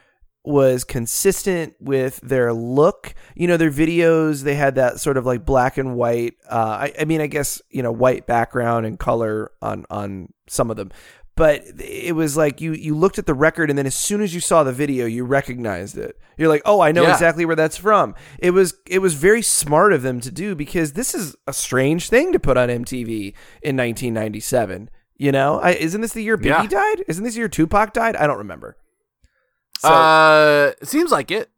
[0.44, 3.14] was consistent with their look.
[3.34, 6.34] You know, their videos, they had that sort of like black and white.
[6.50, 6.54] Uh,
[6.88, 10.76] I, I mean, I guess, you know, white background and color on, on some of
[10.76, 10.90] them.
[11.36, 14.34] But it was like you, you looked at the record and then as soon as
[14.34, 16.18] you saw the video, you recognized it.
[16.36, 17.12] You're like, oh, I know Yeah.
[17.12, 18.14] exactly where that's from.
[18.38, 22.10] It was it was very smart of them to do because this is a strange
[22.10, 24.90] thing to put on MTV in 1997.
[25.16, 26.66] You know, I, isn't this the year Biggie Yeah.
[26.66, 27.04] died?
[27.08, 28.16] Isn't this the year Tupac died?
[28.16, 28.76] I don't remember.
[29.80, 31.50] So, uh, seems like it.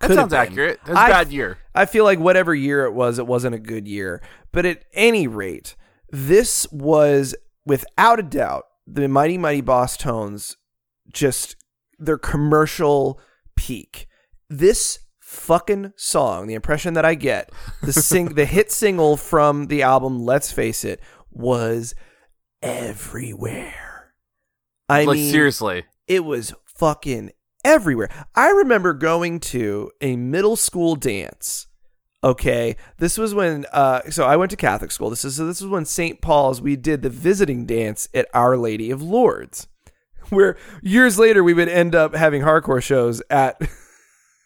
[0.00, 0.78] That sounds accurate.
[0.86, 1.58] That's a bad year.
[1.74, 4.22] I feel like whatever year it was, it wasn't a good year.
[4.52, 5.74] But at any rate,
[6.10, 10.54] this was without a doubt the Mighty Mighty Bosstones
[11.12, 11.56] just
[11.98, 13.20] their commercial
[13.56, 14.06] peak.
[14.48, 17.50] This fucking song, the impression that I get,
[17.82, 21.00] the sing the hit single from the album Let's Face It
[21.32, 21.94] was
[22.62, 24.12] everywhere.
[24.88, 25.84] I like mean, seriously.
[26.06, 27.32] it was fucking
[27.66, 28.08] everywhere.
[28.34, 31.66] I remember going to a middle school dance.
[32.24, 35.10] Okay, this was when uh, so I went to Catholic school.
[35.10, 36.20] This is so this was when St.
[36.20, 39.68] Paul's we did the visiting dance at Our Lady of Lourdes,
[40.30, 43.60] where years later we would end up having hardcore shows at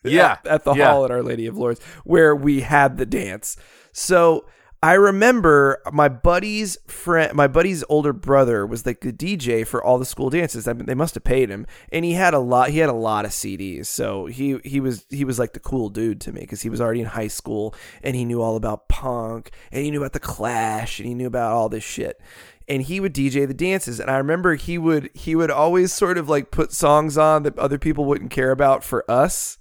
[0.04, 0.90] Yeah, at, at the yeah.
[0.90, 3.56] hall at Our Lady of Lourdes where we had the dance.
[3.92, 4.46] So
[4.83, 9.99] I remember my buddy's friend, my buddy's older brother was like the DJ for all
[9.99, 10.66] the school dances.
[10.66, 12.71] I mean, they must have paid him, and he had a lot.
[12.71, 15.90] He had a lot of CDs, so he he was he was like the cool
[15.90, 18.88] dude to me because he was already in high school and he knew all about
[18.88, 22.19] punk and he knew about the Clash and he knew about all this shit
[22.66, 24.01] and he would DJ the dances.
[24.01, 27.59] And I remember he would he would always sort of like put songs on that
[27.59, 29.59] other people wouldn't care about for us.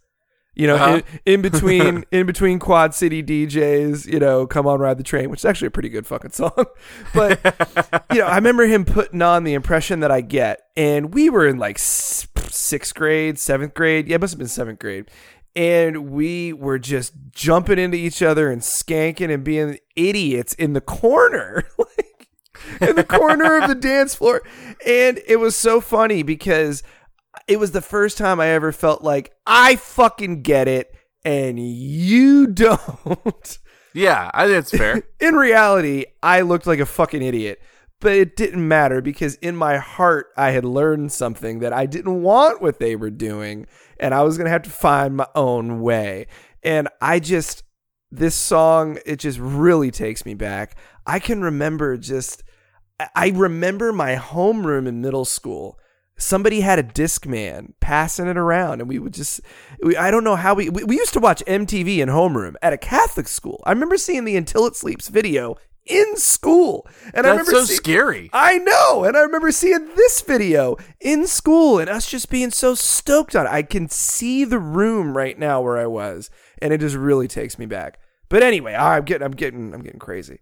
[0.56, 1.02] You know, Uh-huh.
[1.26, 5.30] in, in between in between Quad City DJs, you know, come on ride the train,
[5.30, 6.66] which is actually a pretty good fucking song.
[7.14, 7.40] But
[8.12, 11.48] you know, I remember him putting on the impression that I get, and we were
[11.48, 14.08] in like sixth grade, seventh grade.
[14.08, 15.10] Yeah, it must have been seventh grade.
[15.56, 20.82] And we were just jumping into each other and skanking and being idiots in the
[20.82, 21.64] corner.
[21.78, 22.28] like
[22.82, 24.42] in the corner of the dance floor.
[24.86, 26.84] And it was so funny because
[27.50, 32.48] it was the first time I ever felt like I fucking get it and you
[32.64, 33.58] don't.
[33.94, 35.04] Yeah, I think it's fair.
[35.20, 37.60] In reality, I looked like a fucking idiot.
[38.02, 42.22] But it didn't matter because in my heart, I had learned something that I didn't
[42.22, 43.68] want what they were doing.
[44.00, 46.28] And I was going to have to find my own way.
[46.64, 47.64] And I just,
[48.10, 50.78] this song, it just really takes me back.
[51.06, 52.42] I can remember just,
[53.02, 55.78] I- I remember my homeroom in middle school.
[56.20, 59.42] Somebody had a disc man passing it around, and we would just,
[59.82, 62.74] we, I don't know how we, we, we used to watch MTV in homeroom at
[62.74, 63.64] a Catholic school.
[63.66, 65.56] I remember seeing the Until It Sleeps video
[65.86, 66.86] in school.
[67.14, 68.30] And I That's remember so see- scary.
[68.32, 69.06] I know.
[69.06, 73.48] And I remember seeing this video in school and us just being so stoked on
[73.48, 73.50] it.
[73.50, 76.30] I can see the room right now where I was,
[76.62, 78.00] and it just really takes me back.
[78.30, 80.42] But anyway, I'm getting I'm getting I'm getting crazy.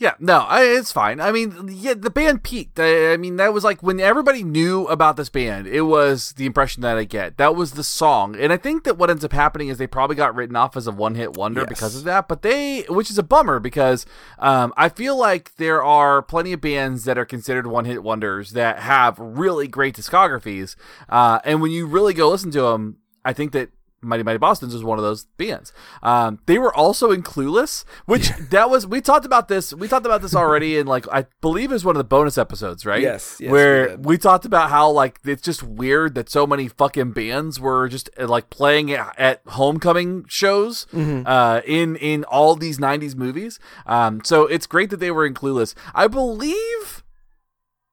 [0.00, 1.20] Yeah, no, I, it's fine.
[1.20, 2.80] I mean, yeah, the band peaked.
[2.80, 5.66] I, I mean, that was like when everybody knew about this band.
[5.66, 7.36] It was the impression that I get.
[7.36, 10.16] That was the song, and I think that what ends up happening is they probably
[10.16, 11.68] got written off as a one-hit wonder Yes.
[11.68, 12.28] because of that.
[12.28, 14.06] But they, which is a bummer, because
[14.38, 18.78] um, I feel like there are plenty of bands that are considered one-hit wonders that
[18.78, 20.76] have really great discographies,
[21.10, 23.68] uh, and when you really go listen to them, I think that
[24.02, 25.72] Mighty Mighty Bosstones was one of those bands.
[26.02, 29.74] Um, they were also in Clueless, which that was we talked about this.
[29.74, 32.38] We talked about this already in like I believe it was one of the bonus
[32.38, 33.02] episodes, right?
[33.02, 34.04] Yes, yes, where did.
[34.06, 38.08] we, talked about how like it's just weird that so many fucking bands were just
[38.18, 41.26] uh, like playing at, at homecoming shows Mm-hmm.
[41.26, 43.58] uh, in in all these '90s movies.
[43.86, 45.74] Um, so it's great that they were in Clueless.
[45.94, 47.04] I believe.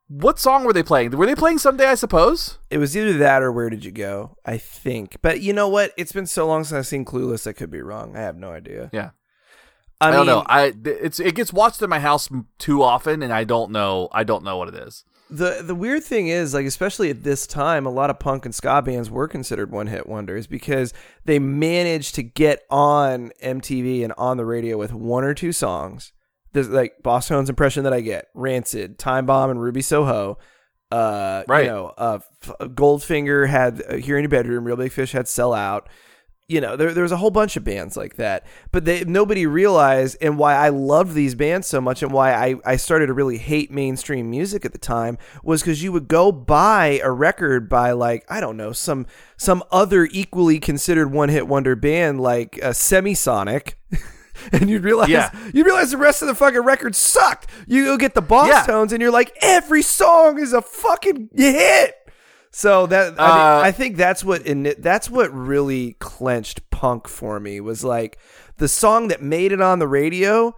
[0.09, 1.11] What song were they playing?
[1.11, 1.87] Were they playing someday?
[1.87, 2.59] I suppose.
[2.69, 4.37] It was either that or Where Did You Go?
[4.45, 5.17] I think.
[5.21, 5.91] But you know what?
[5.97, 7.45] It's been so long since I've seen Clueless.
[7.45, 8.15] I could be wrong.
[8.15, 8.89] I have no idea.
[8.93, 9.09] Yeah.
[9.99, 10.43] I, I, don't know.
[10.45, 14.09] I it's it gets watched in my house too often, and I don't know.
[14.11, 15.03] I don't know what it is.
[15.29, 18.53] the the weird thing is like especially at this time a lot of punk and
[18.55, 20.93] ska bands were considered one hit wonders because
[21.25, 26.13] they managed to get on MTV and on the radio with one or two songs
[26.53, 30.37] there's like Bosstones impression that I get Rancid Time Bomb and Ruby Soho
[30.89, 31.65] uh Right.
[31.65, 32.19] you know uh
[32.61, 35.89] Goldfinger had uh, here in your bedroom Real Big Fish had Sell Out
[36.49, 39.45] you know, there, there was a whole bunch of bands like that, but they, nobody
[39.45, 43.13] realized, and why I loved these bands so much, and why I, I started to
[43.13, 47.67] really hate mainstream music at the time was because you would go buy a record
[47.67, 52.57] by like I don't know some some other equally considered one hit wonder band like
[52.63, 53.73] uh, Semisonic.
[54.51, 55.31] and you'd realize Yeah.
[55.53, 57.49] you realize the rest of the fucking record sucked.
[57.67, 58.63] You go get the boss Yeah.
[58.65, 61.95] tones, and you're like, every song is a fucking hit.
[62.51, 67.07] So that I, Uh, think, I think that's what in, that's what really clenched punk
[67.07, 68.17] for me was like
[68.57, 70.55] the song that made it on the radio.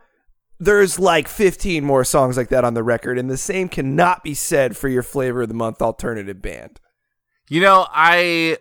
[0.62, 4.34] There's like 15 more songs like that on the record, and the same cannot be
[4.34, 6.80] said for your flavor of the month alternative band.
[7.50, 8.58] You know, I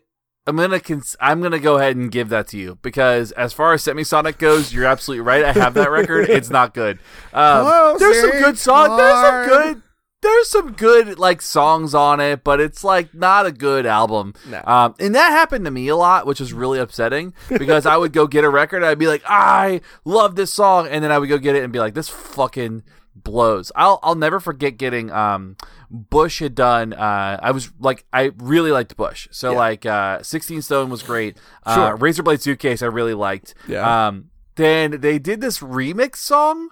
[0.49, 3.75] I'm gonna cons- I'm gonna go ahead and give that to you because as far
[3.75, 5.45] as Semisonic goes, you're absolutely right.
[5.45, 6.31] I have that record.
[6.39, 6.99] It's not good.
[7.35, 8.97] Um, Close there's some good songs.
[8.97, 9.83] There's some good.
[10.21, 14.35] There's some good like songs on it, but it's like not a good album.
[14.49, 14.63] No.
[14.65, 18.13] Um, and that happened to me a lot, which was really upsetting because I would
[18.13, 21.29] go get a record, I'd be like, I love this song, and then I would
[21.29, 22.83] go get it and be like, this fucking
[23.25, 23.71] blows.
[23.77, 25.57] I'll I'll never forget getting um
[25.91, 29.29] Bush had done uh I was like I really liked Bush.
[29.31, 29.59] So Yeah.
[29.59, 31.37] like uh 16 Stone was great.
[31.65, 31.97] Uh Sure.
[31.99, 33.55] Razorblade Suitcase I really liked.
[33.67, 34.09] Yeah.
[34.09, 36.69] Um then they did this remix song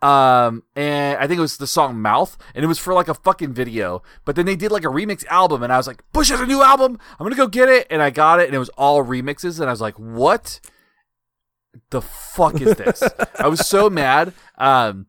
[0.00, 3.14] um and I think it was the song Mouth and it was for like a
[3.14, 4.02] fucking video.
[4.24, 6.46] But then they did like a remix album and I was like Bush has a
[6.46, 6.98] new album.
[7.12, 9.58] I'm going to go get it and I got it and it was all remixes
[9.60, 10.60] and I was like what
[11.90, 13.02] the fuck is this?
[13.38, 14.32] I was so mad.
[14.56, 15.06] Um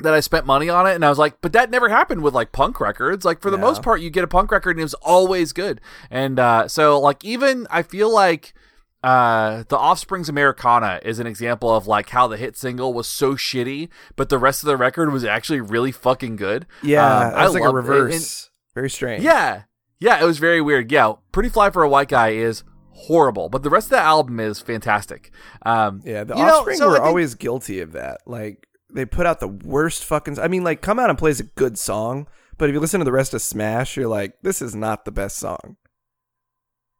[0.00, 2.34] that I spent money on it, and I was like, but that never happened with
[2.34, 3.24] like punk records.
[3.24, 3.62] Like for the Yeah.
[3.64, 5.80] most part, you get a punk record and it was always good.
[6.10, 8.54] And uh, so like even I feel like
[9.02, 13.34] uh, the Offspring's Americana is an example of like how the hit single was so
[13.34, 16.66] shitty, but the rest of the record was actually really fucking good.
[16.82, 17.90] Yeah, Um, was like a loved it.
[17.92, 18.50] reverse.
[18.74, 19.22] Very strange.
[19.22, 19.62] Yeah.
[20.00, 20.92] Yeah, it was very weird.
[20.92, 24.38] Yeah, Pretty Fly for a White Guy is horrible, but the rest of the album
[24.40, 25.30] is fantastic.
[25.64, 28.20] Um, Yeah, the you know, Offspring so were think- always guilty of that.
[28.26, 30.38] Like they put out the worst fucking.
[30.38, 33.04] I mean, like come out and plays a good song, but if you listen to
[33.04, 35.76] the rest of Smash, you're like, this is not the best song.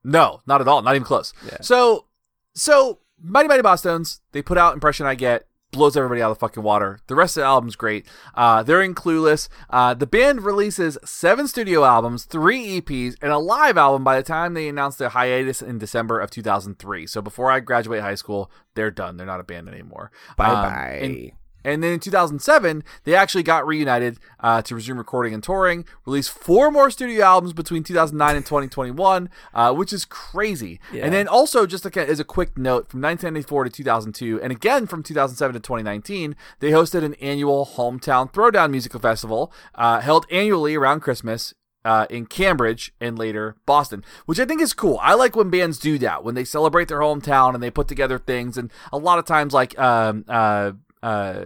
[0.04, 0.82] No, not at all.
[0.82, 1.32] Not even close.
[1.46, 1.58] Yeah.
[1.60, 2.06] So,
[2.54, 6.40] so Mighty Mighty Bosstones, they put out Impression I Get, blows everybody out of the
[6.40, 7.00] fucking water.
[7.08, 8.06] The rest of the album's great.
[8.34, 9.48] Uh, they're in Clueless.
[9.68, 14.22] Uh, the band releases seven studio albums, three EPs, and a live album by the
[14.22, 17.06] time they announced their hiatus in December of 2003.
[17.06, 19.16] So before I graduate high school, they're done.
[19.16, 20.10] They're not a band anymore.
[20.36, 20.98] Bye Um, bye.
[21.02, 21.32] and-
[21.68, 26.30] and then in 2007, they actually got reunited uh, to resume recording and touring, released
[26.30, 30.80] four more studio albums between 2009 and 2021, uh, which is crazy.
[30.92, 31.04] Yeah.
[31.04, 35.02] And then also, just as a quick note, from 1994 to 2002, and again from
[35.02, 41.00] 2007 to 2019, they hosted an annual Hometown Throwdown Musical Festival uh, held annually around
[41.00, 41.54] Christmas
[41.84, 44.98] uh, in Cambridge and later Boston, which I think is cool.
[45.00, 48.18] I like when bands do that when they celebrate their hometown and they put together
[48.18, 48.58] things.
[48.58, 51.44] And a lot of times, like um uh uh.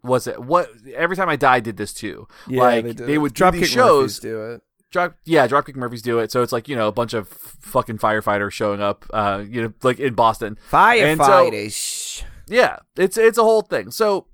[0.00, 0.70] Was it what?
[0.94, 2.28] Every time I die, did this too.
[2.48, 4.00] like did they, would do these Dropkick shows.
[4.02, 4.62] Murphys do it.
[4.90, 6.30] Drop, yeah, Dropkick Murphys do it.
[6.30, 9.72] So it's like you know a bunch of fucking firefighters showing up, uh, you know,
[9.82, 10.56] like in Boston.
[10.72, 12.22] And so- Firefighters.
[12.46, 13.90] Yeah, it's it's a whole thing.
[13.90, 14.28] So,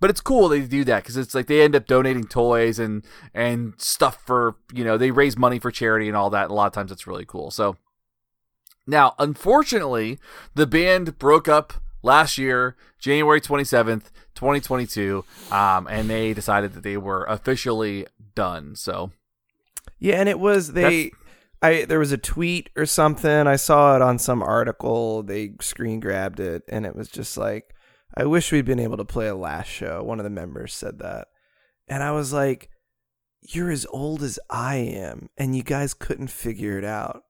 [0.00, 3.04] but it's cool they do that because it's like they end up donating toys and
[3.34, 6.44] and stuff for you know they raise money for charity and all that.
[6.44, 7.50] And a lot of times it's really cool.
[7.50, 7.76] So
[8.86, 10.18] now, unfortunately,
[10.54, 16.34] the band broke up last year, January twenty seventh, twenty twenty two, um, and they
[16.34, 18.76] decided that they were officially done.
[18.76, 19.12] So
[19.98, 21.12] Yeah, and it was they.
[21.62, 23.46] I there was a tweet or something.
[23.46, 25.22] I saw it on some article.
[25.22, 27.74] They screen grabbed it, and it was just like,
[28.14, 30.98] "I wish we'd been able to play a last show." One of the members said
[31.00, 31.28] that,
[31.86, 32.70] and I was like,
[33.42, 37.24] "You're as old as I am, and you guys couldn't figure it out."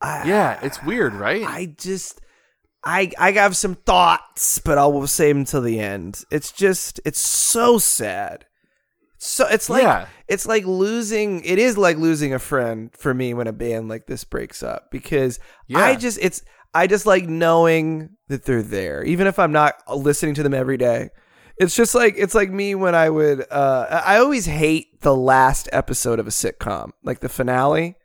[0.00, 1.44] I, yeah, it's weird, right?
[1.44, 2.20] I just.
[2.84, 6.22] I I have some thoughts, but I will save them till the end.
[6.30, 8.46] It's just it's so sad.
[9.18, 10.06] So it's like Yeah.
[10.28, 14.06] it's like losing it is like losing a friend for me when a band like
[14.06, 15.80] this breaks up because Yeah.
[15.80, 20.34] I just it's I just like knowing that they're there even if I'm not listening
[20.34, 21.08] to them every day.
[21.56, 25.68] It's just like it's like me when I would uh I always hate the last
[25.72, 27.96] episode of a sitcom, like the finale.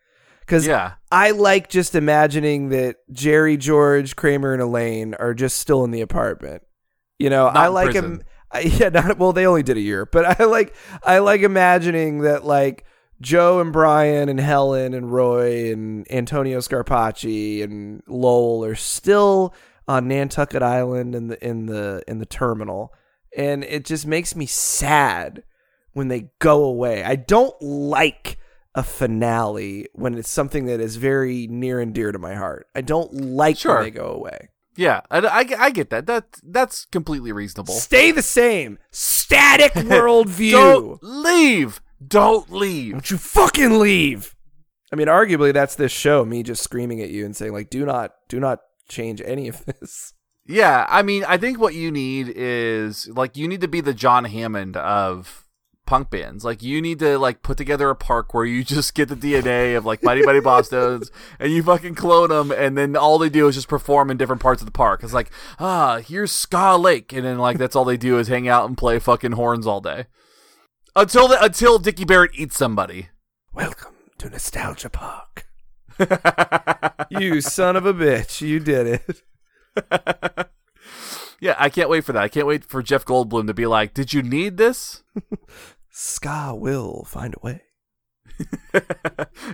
[0.47, 0.93] Cuz Yeah.
[1.11, 6.01] I like just imagining that Jerry, George, Kramer and Elaine are just still in the
[6.01, 6.63] apartment.
[7.19, 9.33] You know, Not I like him I, yeah, not well.
[9.33, 12.85] They only did a year, but I like I like imagining that like
[13.19, 19.53] Joe and Brian and Helen and Roy and Antonio Scarpacci and Lowell are still
[19.87, 22.93] on Nantucket Island in the in the in the terminal,
[23.35, 25.43] and it just makes me sad
[25.93, 27.03] when they go away.
[27.03, 28.37] I don't like
[28.75, 32.67] a finale when it's something that is very near and dear to my heart.
[32.75, 33.75] I don't like Sure.
[33.75, 34.49] when they go away.
[34.75, 36.07] Yeah, I, I, I get that.
[36.07, 37.75] That that's completely reasonable.
[37.75, 38.79] Stay the same.
[38.91, 40.51] Static worldview.
[40.51, 41.79] Don't leave.
[42.05, 42.93] Don't leave.
[42.93, 44.35] Don't you fucking leave.
[44.91, 47.85] I mean, arguably that's this show, me just screaming at you and saying like, do
[47.85, 48.59] not, do not
[48.89, 50.13] change any of this.
[50.45, 53.93] Yeah, I mean, I think what you need is like you need to be the
[53.93, 55.42] John Hammond of
[55.93, 56.43] punk bands.
[56.43, 59.77] Like you need to like put together a park where you just get the DNA
[59.77, 63.47] of like Mighty Mighty Bosstones and you fucking clone them, and then all they do
[63.47, 65.03] is just perform in different parts of the park.
[65.03, 65.29] It's like
[65.59, 68.75] ah, here's Ska Lake, and then like that's all they do is hang out and
[68.75, 70.07] play fucking horns all day
[70.95, 73.09] until the, until Dickie Barrett eats somebody.
[73.53, 75.45] Welcome to Nostalgia Park.
[77.11, 78.41] you son of a bitch.
[78.41, 78.99] You did
[79.77, 80.49] it.
[81.43, 82.23] Yeah, I can't wait for that.
[82.23, 85.03] I can't wait for Jeff Goldblum to be like, "Did you need this?"
[85.95, 87.61] Ska will find a way.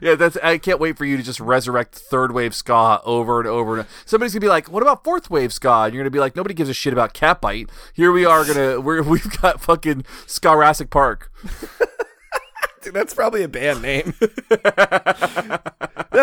[0.01, 0.37] yeah, that's.
[0.37, 3.79] I can't wait for you to just resurrect third wave ska over and over.
[3.79, 6.37] And somebody's gonna be like, "What about fourth wave ska?" And you're gonna be like,
[6.37, 10.03] "Nobody gives a shit about Cat Bite." Here we are gonna we're we've got fucking
[10.27, 11.29] Skarassic Park.
[12.83, 14.13] Dude, that's probably a band name.
[14.47, 15.61] that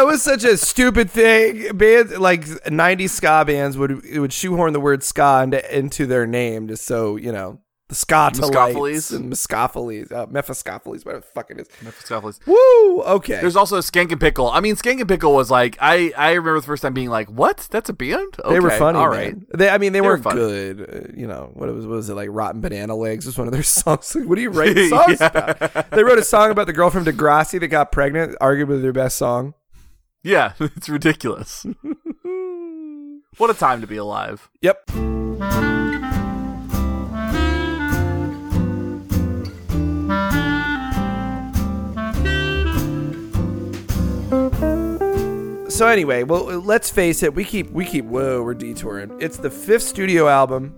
[0.06, 1.76] was such a stupid thing.
[1.76, 6.68] Bands like '90s ska bands would would shoehorn the word ska into, into their name
[6.68, 9.14] just so you know the Mephiskapheles?
[9.14, 11.68] and Mephiskapheles, uh, Mephistopheles, whatever the fuck it is.
[11.82, 12.40] Mephistopheles.
[12.46, 13.02] Woo!
[13.02, 13.40] Okay.
[13.40, 14.48] There's also Skankin' Pickle.
[14.50, 17.68] I mean, Skankin' Pickle was like, I I remember the first time being like, "What?
[17.70, 19.34] That's a band?" they were funny, all right.
[19.34, 19.46] man.
[19.54, 20.36] They, I mean, they, were weren't funny.
[20.40, 20.80] good.
[20.80, 22.28] Uh, you know, what was what was it like?
[22.32, 24.14] Rotten Banana Legs was one of their songs.
[24.14, 25.26] Like, what do you write songs Yeah.
[25.28, 25.90] about?
[25.92, 29.16] They wrote a song about the girl from Degrassi that got pregnant, arguably their best
[29.16, 29.54] song.
[30.24, 31.64] Yeah, it's ridiculous.
[33.38, 34.50] what a time to be alive.
[34.60, 34.90] Yep.
[45.76, 47.34] So anyway, well, let's face it.
[47.34, 49.14] We keep we keep whoa, we're detouring.
[49.20, 50.74] It's the fifth studio album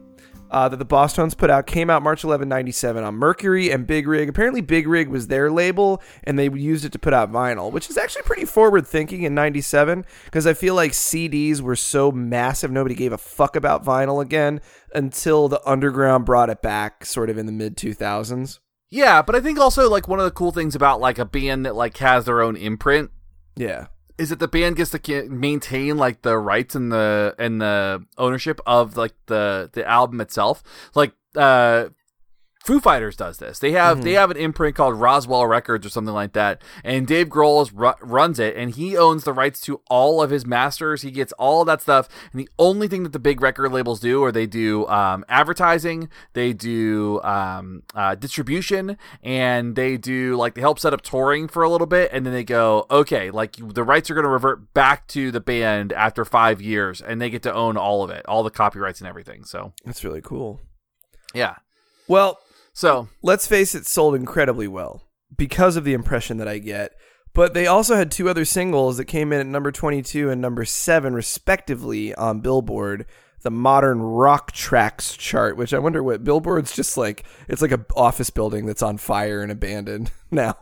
[0.51, 1.69] uh, that the Bosstones put out.
[1.69, 4.29] Came out March 11, 97 on Mercury and Big Rig.
[4.29, 7.89] Apparently, Big Rig was their label, and they used it to put out vinyl, which
[7.89, 12.73] is actually pretty forward thinking in 97 because I feel like CDs were so massive,
[12.73, 14.61] nobody gave a fuck about vinyl again
[14.93, 18.59] until the underground brought it back, sort of in the mid 2000s.
[18.91, 21.65] Yeah, but I think also like one of the cool things about like a band
[21.67, 23.13] that like has their own imprint
[23.55, 23.87] Yeah.
[24.19, 28.61] Is that the band gets to maintain like the rights and the and the ownership
[28.67, 30.63] of like the the album itself.
[30.95, 31.89] Like uh
[32.69, 33.59] Foo Fighters does this.
[33.61, 37.29] They have they have an imprint called Roswell Records or something like that, and Dave
[37.31, 41.01] Grohl is, ru- runs it, and he owns the rights to all of his masters.
[41.01, 44.21] He gets all that stuff, and the only thing that the big record labels do,
[44.21, 50.61] or they do um, advertising, they do um, uh, distribution, and they do like they
[50.61, 53.83] help set up touring for a little bit, and then they go, okay, like the
[53.83, 57.43] rights are going to revert back to the band after five years, and they get
[57.45, 59.45] to own all of it, all the copyrights and everything.
[59.45, 60.61] So That's really cool.
[61.33, 61.55] yeah,
[62.09, 62.39] Well,
[62.79, 65.03] so let's face it, sold incredibly well
[65.37, 66.93] because of the impression that I get.
[67.35, 70.65] But they also had two other singles that came in at number 22 and number
[70.65, 73.07] 7, respectively, on Billboard,
[73.43, 77.25] the Modern Rock Tracks chart, which I wonder what Billboard's just like.
[77.49, 80.57] It's like a office building that's on fire and abandoned now.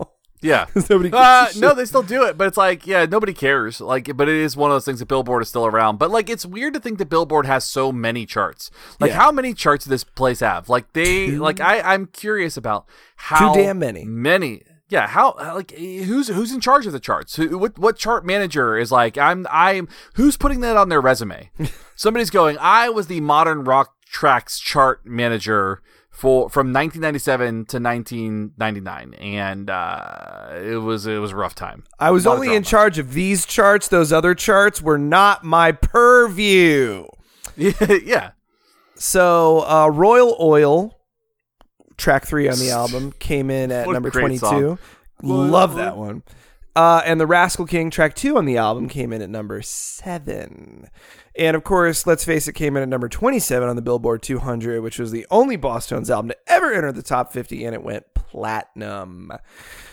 [0.46, 0.66] Yeah.
[0.90, 3.80] Nobody Uh, no, they still do it, but it's like, yeah, nobody cares.
[3.80, 5.98] Like, but it is one of those things that Billboard is still around.
[5.98, 8.70] But like, it's weird to think that Billboard has so many charts.
[9.00, 9.16] Like, Yeah.
[9.16, 10.68] how many charts does this place have?
[10.68, 12.86] Like, they, like, I, I'm curious about
[13.16, 14.04] how damn many.
[14.04, 14.62] Many.
[14.88, 17.34] Yeah, how like who's who's in charge of the charts?
[17.34, 21.50] Who, what what chart manager is like I'm I'm who's putting that on their resume?
[21.96, 22.56] Somebody's going.
[22.60, 25.82] I was the modern rock tracks chart manager
[26.16, 31.84] for from 1997 to 1999, and uh, it was it was a rough time.
[31.98, 33.88] I was only in charge of these charts.
[33.88, 37.06] Those other charts were not my purview.
[37.56, 38.32] Yeah.
[38.96, 40.98] So, uh, Royal Oil,
[41.96, 44.38] track three on the album, came in at number 22.
[44.38, 44.78] song.
[45.22, 46.22] Love that one.
[46.74, 50.88] Uh, and the Rascal King, track two on the album, came in at number seven.
[51.38, 54.82] And of course, let's face it, came in at number 27 on the Billboard 200,
[54.82, 58.06] which was the only Bosstones album to ever enter the top 50, and it went
[58.14, 59.32] platinum.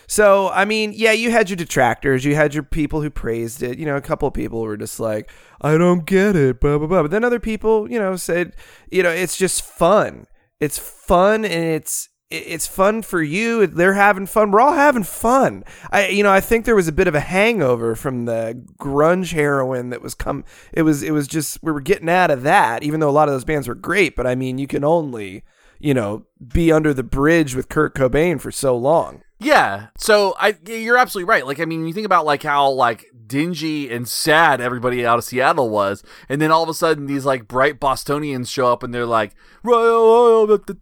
[0.07, 3.77] So, I mean, yeah, you had your detractors, you had your people who praised it.
[3.77, 5.29] You know, a couple of people were just like,
[5.61, 7.01] I don't get it, blah, blah, blah.
[7.01, 8.55] But then other people, you know, said,
[8.91, 10.27] you know, it's just fun.
[10.59, 13.67] It's fun and it's it's fun for you.
[13.67, 14.51] They're having fun.
[14.51, 15.63] We're all having fun.
[15.91, 19.33] I, you know, I think there was a bit of a hangover from the grunge
[19.33, 20.43] heroin that was come.
[20.71, 22.83] It was, it was just we were getting out of that.
[22.83, 25.43] Even though a lot of those bands were great, but I mean, you can only,
[25.79, 29.21] you know, be under the bridge with Kurt Cobain for so long.
[29.43, 29.87] Yeah.
[29.97, 31.45] So I you're absolutely right.
[31.45, 35.23] Like I mean, you think about like how like dingy and sad everybody out of
[35.23, 38.93] Seattle was, and then all of a sudden these like bright Bostonians show up and
[38.93, 39.35] they're like
[39.65, 40.75] oh, oh, oh,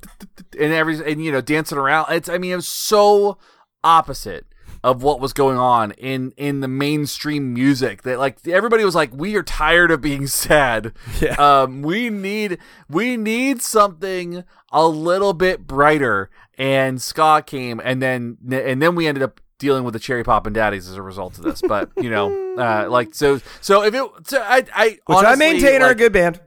[0.60, 2.12] and every and you know dancing around.
[2.12, 3.38] It's I mean it was so
[3.84, 4.46] opposite
[4.84, 9.12] of what was going on in in the mainstream music that like everybody was like
[9.14, 11.36] we are tired of being sad Yeah.
[11.36, 12.58] um we need
[12.90, 19.08] we need something a little bit brighter and ska came and then and then we
[19.08, 22.10] ended up dealing with the cherry poppin' daddies as a result of this but you
[22.10, 25.92] know uh like so so if it so i i Which I honestly, maintain are
[25.92, 26.40] a good band.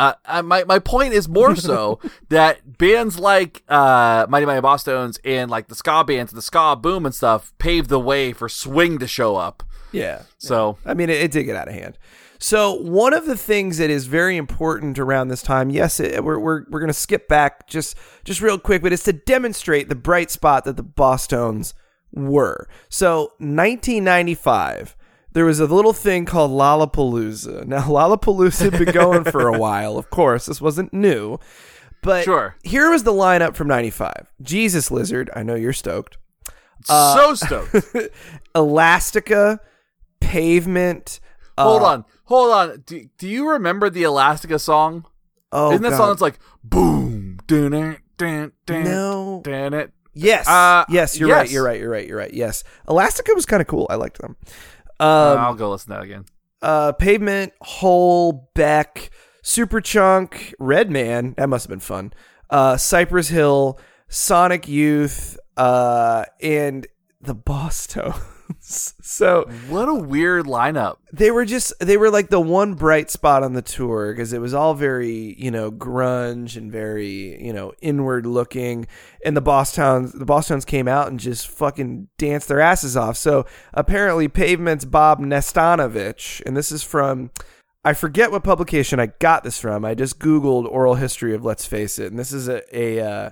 [0.00, 5.50] Uh, my my point is more so that bands like uh, Mighty Mighty Bosstones and
[5.50, 9.06] like the ska bands, the ska boom and stuff, paved the way for swing to
[9.06, 9.62] show up.
[9.92, 10.22] Yeah.
[10.38, 11.98] So I mean, it, it did get out of hand.
[12.42, 16.38] So one of the things that is very important around this time, yes, it, we're
[16.38, 19.94] we're, we're going to skip back just just real quick, but it's to demonstrate the
[19.94, 21.74] bright spot that the Bosstones
[22.12, 22.66] were.
[22.88, 24.96] So 1995,
[25.32, 27.64] there was a little thing called Lollapalooza.
[27.68, 30.46] Now Lollapalooza had been going for a while, of course.
[30.46, 31.38] This wasn't new,
[32.02, 32.56] but Sure.
[32.62, 34.30] here was the lineup from 95.
[34.42, 36.16] Jesus Lizard, I know you're stoked.
[36.84, 37.74] so stoked.
[38.54, 39.60] Elastica,
[40.20, 41.20] Pavement.
[41.58, 42.82] hold uh, on, hold on.
[42.86, 45.04] Do, do you remember the Elastica song?
[45.52, 45.96] Oh, Isn't that God.
[45.96, 49.40] song that's like boom, dun it, dun dun No.
[49.44, 49.92] dun it.
[50.14, 50.46] Yes.
[50.48, 51.42] Uh, yes, you're right.
[51.44, 51.52] yes.
[51.52, 51.80] You're right.
[51.80, 52.06] You're right.
[52.06, 52.32] You're right.
[52.34, 52.64] Yes.
[52.88, 53.86] Elastica was kind of cool.
[53.90, 54.36] I liked them.
[55.00, 56.24] Uh, I'll go listen to that again.
[56.62, 59.10] uh, Pavement, Hole, Beck,
[59.42, 61.34] Superchunk, Redman.
[61.36, 62.12] That must have been fun.
[62.50, 63.78] Uh, Cypress Hill,
[64.08, 66.86] Sonic Youth, uh, and
[67.20, 68.20] the Bosstones.
[68.60, 70.96] so What a weird lineup.
[71.12, 74.40] they were just they were like the one bright spot on the tour because it
[74.40, 78.86] was all very you know grunge and very you know inward looking.
[79.24, 83.16] And the Bosstones the Bosstones came out and just fucking danced their asses off.
[83.16, 87.30] So apparently pavement's bob nastanovich and this is from
[87.84, 89.84] i forget what publication i got this from.
[89.84, 92.10] I just googled oral history of let's face it.
[92.10, 93.30] And this is a, a uh,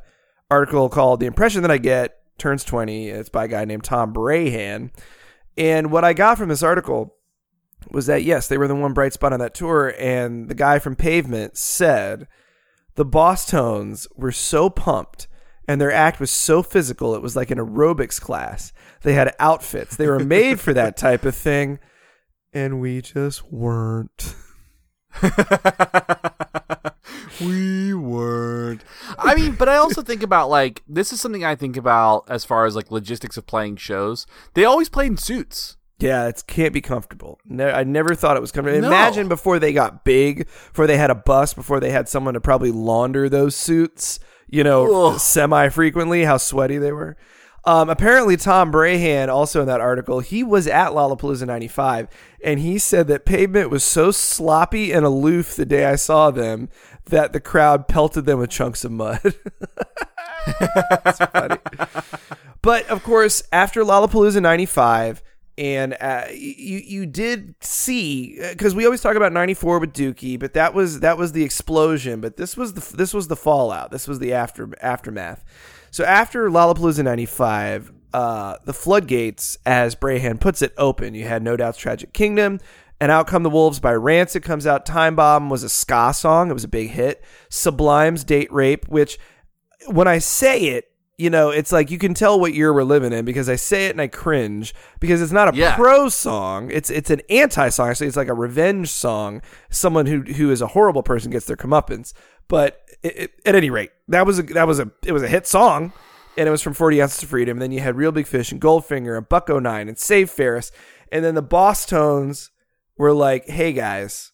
[0.51, 4.13] article called the impression that i get turns 20 it's by a guy named tom
[4.13, 4.91] breihan
[5.57, 7.19] and what i got from this article
[7.91, 10.79] was that yes, they were the one bright spot on that tour, and the guy
[10.79, 12.29] from Pavement said
[12.95, 15.29] the Bosstones were so pumped
[15.67, 18.73] and their act was so physical it was like an aerobics class.
[19.03, 19.97] They had outfits.
[19.97, 21.79] They were made for that type of thing,
[22.53, 24.35] and we just weren't.
[27.41, 28.83] we weren't.
[29.19, 32.45] I mean, but I also think about like this is something I think about as
[32.45, 34.27] far as like logistics of playing shows.
[34.55, 35.77] They always played in suits.
[36.01, 37.41] Yeah, it can't be comfortable.
[37.59, 38.83] I never thought it was comfortable.
[38.83, 38.87] No.
[38.87, 42.41] Imagine before they got big, before they had a bus, before they had someone to
[42.41, 47.17] probably launder those suits, you know, semi frequently, how sweaty they were.
[47.69, 52.09] Um, apparently, Tom Breihan, also in that article, he was at Lollapalooza 95,
[52.43, 56.71] and he said that Pavement was so sloppy and aloof the day I saw them
[57.11, 59.21] that the crowd pelted them with chunks of mud.
[60.61, 61.57] That's funny.
[62.63, 65.23] But of course, after Lollapalooza '95,
[65.59, 70.55] and uh, you you did see because we always talk about '94 with Dookie, but
[70.55, 72.23] that was that was the explosion.
[72.23, 73.91] But this was the this was the fallout.
[73.91, 75.45] This was the after aftermath.
[75.99, 81.17] So after Lollapalooza '95, uh, the floodgates, as Breihan puts it, open.
[81.17, 82.61] You had No Doubt's Tragic Kingdom.
[83.01, 84.87] And Out Come the Wolves by Rancid comes out.
[84.87, 86.51] Time Bomb was a ska song.
[86.51, 87.25] It was a big hit.
[87.51, 89.19] Sublime's Date Rape, which
[89.89, 90.85] when I say it,
[91.19, 93.87] you know, it's like you can tell what year we're living in because I say
[93.87, 95.75] it and I cringe because it's not a Yeah.
[95.75, 96.71] pro song.
[96.73, 97.89] It's it's an anti song.
[97.91, 99.43] Actually, it's like a revenge song.
[99.69, 102.13] Someone who who is a horrible person gets their comeuppance.
[102.47, 105.29] But it, it, at any rate, that was a that was a it was a
[105.29, 105.93] hit song,
[106.37, 107.57] and it was from Forty Ounces of Freedom.
[107.57, 110.71] And then you had Real Big Fish and Goldfinger and Buck-O-Nine and Save Ferris,
[111.13, 112.51] and then the Bosstones
[112.97, 114.31] were like, "Hey guys,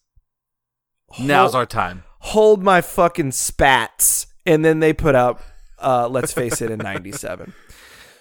[1.19, 2.03] Now's our time.
[2.19, 5.41] hold my fucking spats and then they put out
[5.79, 7.53] uh let's face it in 97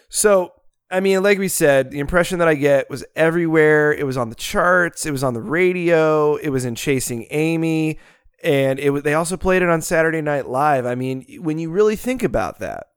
[0.09, 0.53] so
[0.91, 3.93] i mean like we said the impression that i get was everywhere.
[3.93, 5.07] It was on the charts.
[5.07, 6.37] It was on the radio.
[6.37, 7.99] It was in chasing amy.
[8.43, 10.87] And it was they also played it on saturday night live.
[10.87, 12.89] I mean when you really think about that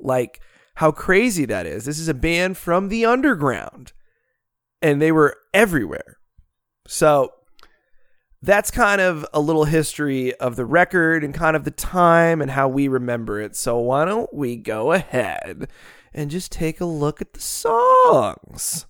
[0.00, 0.40] like
[0.76, 1.84] how crazy that is.
[1.84, 3.92] This is a band from the underground
[4.80, 6.18] and they were everywhere.
[6.86, 7.32] So
[8.42, 12.50] that's kind of a little history of the record and kind of the time and
[12.50, 13.56] how we remember it.
[13.56, 15.68] So why don't we go ahead
[16.14, 18.86] and just take a look at the songs?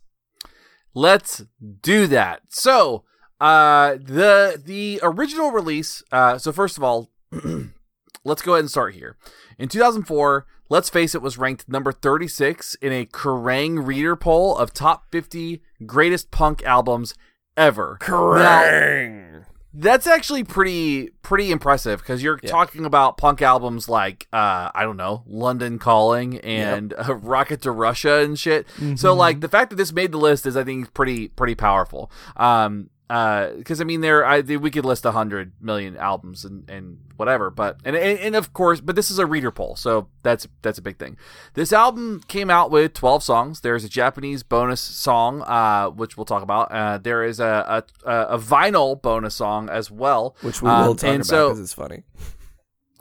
[0.95, 1.45] Let's
[1.81, 2.43] do that.
[2.49, 3.05] So,
[3.41, 6.03] uh, the the original release.
[6.11, 7.11] Uh, so first of all,
[8.25, 9.17] let's go ahead and start here.
[9.59, 14.75] In 2004, Let's Face It was ranked number 36 in a Kerrang reader poll of
[14.75, 17.15] top 50 greatest punk albums
[17.59, 17.99] ever.
[18.39, 19.45] Now,
[19.75, 24.97] that's actually pretty pretty impressive because you're talking about punk albums like uh, I don't
[24.97, 28.67] know London Calling and uh, Rocket to Russia and shit.
[28.97, 32.11] So like the fact that this made the list is I think pretty pretty powerful.
[32.37, 36.99] Um, because I mean there I we could list a hundred million albums and, and
[37.17, 40.79] whatever, but and, and of course, but this is a reader poll, so that's that's
[40.79, 41.17] a big thing.
[41.55, 43.63] This album came out with twelve songs.
[43.63, 46.71] There's a Japanese bonus song, uh, which we'll talk about.
[46.71, 50.95] Uh, there is a a, a vinyl bonus song as well, which we Um, will
[50.95, 52.03] talk and about so- because it's funny.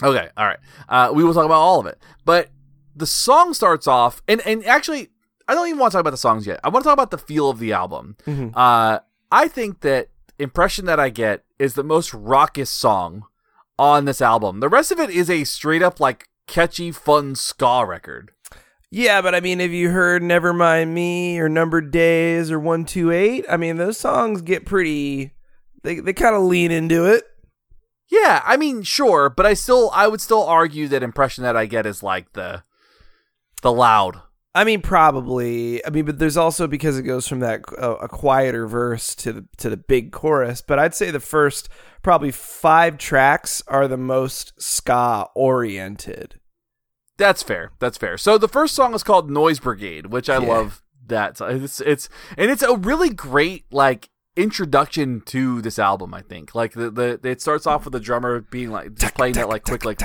[0.03, 0.59] Okay, all right.
[0.87, 1.97] Uh, we will talk about all of it.
[2.23, 2.49] But
[2.95, 5.09] the song starts off, and, and actually,
[5.47, 6.59] I don't even want to talk about the songs yet.
[6.63, 8.15] I want to talk about the feel of the album.
[8.53, 8.99] Uh,
[9.31, 10.09] I think that
[10.39, 13.25] Impression That I Get is the most raucous song
[13.77, 14.59] on this album.
[14.59, 18.31] The rest of it is a straight up, like, catchy, fun ska record.
[18.89, 23.11] Yeah, but I mean, if you heard "Nevermind Me" or "Numbered Days" or "One Two
[23.11, 25.33] Eight," I mean, those songs get pretty.
[25.83, 27.25] They they kind of lean into it.
[28.09, 31.65] Yeah, I mean, sure, but I still, I would still argue that Impression That I
[31.65, 32.63] Get is like the,
[33.61, 34.21] the loud.
[34.55, 35.85] I mean, probably.
[35.85, 39.31] I mean, but there's also because it goes from that uh, a quieter verse to
[39.33, 40.61] the to the big chorus.
[40.61, 41.69] But I'd say the first
[42.01, 46.39] probably five tracks are the most ska oriented.
[47.17, 47.71] That's fair.
[47.79, 48.17] That's fair.
[48.17, 50.47] So the first song is called Noise Brigade, which I Yeah.
[50.47, 50.83] love.
[51.07, 56.13] That it's it's and it's a really great like introduction to this album.
[56.13, 59.33] I think like the the it starts off with the drummer being like just playing
[59.33, 59.99] that like quick like.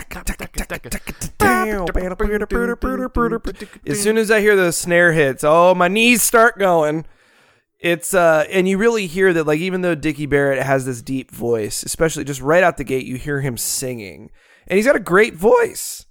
[3.87, 7.05] As soon as I hear the snare hits, oh, my knees start going.
[7.79, 11.31] It's uh, and you really hear that like even though Dickie Barrett has this deep
[11.31, 14.31] voice, especially just right out the gate, you hear him singing,
[14.67, 16.07] and he's got a great voice.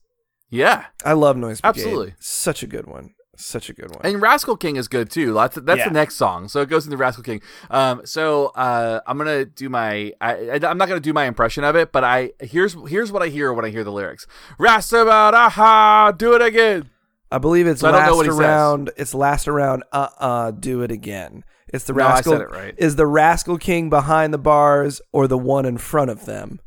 [0.49, 1.80] Yeah, I love Noise Brigade.
[1.80, 2.13] Absolutely.
[2.19, 3.13] such a good one.
[3.44, 4.00] Such a good one.
[4.04, 5.34] and Rascal King is good too.
[5.34, 5.88] That's that's Yeah.
[5.89, 6.48] the next song.
[6.48, 7.42] So it goes into Rascal King.
[7.70, 10.14] Um, so uh, I'm gonna do my.
[10.22, 13.22] I, I, I'm not gonna do my impression of it, but I here's here's what
[13.24, 14.28] I hear when I hear the lyrics.
[14.60, 16.89] Rastabadaha, do it again.
[17.32, 18.39] I believe it's So I don't know last what he says.
[18.39, 18.92] around.
[18.98, 19.84] It's last around.
[19.92, 21.44] Uh uh Do it again.
[21.70, 22.34] It's the No, I rascal.
[22.34, 22.76] said it right.
[22.78, 26.60] Is the rascal king behind the bars or the one in front of them?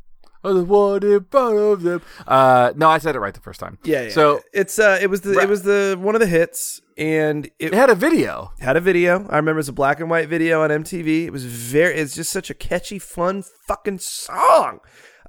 [0.53, 2.01] The one in front of them.
[2.27, 3.77] Uh, no, I said it right the first time.
[3.83, 4.03] Yeah.
[4.03, 7.45] yeah so it's uh, it was the it was the one of the hits, and
[7.59, 8.51] it it had a video.
[8.59, 9.27] had a video.
[9.29, 11.25] I remember it was a black and white video on MTV.
[11.25, 11.95] It was very.
[11.95, 14.79] It's just such a catchy, fun fucking song.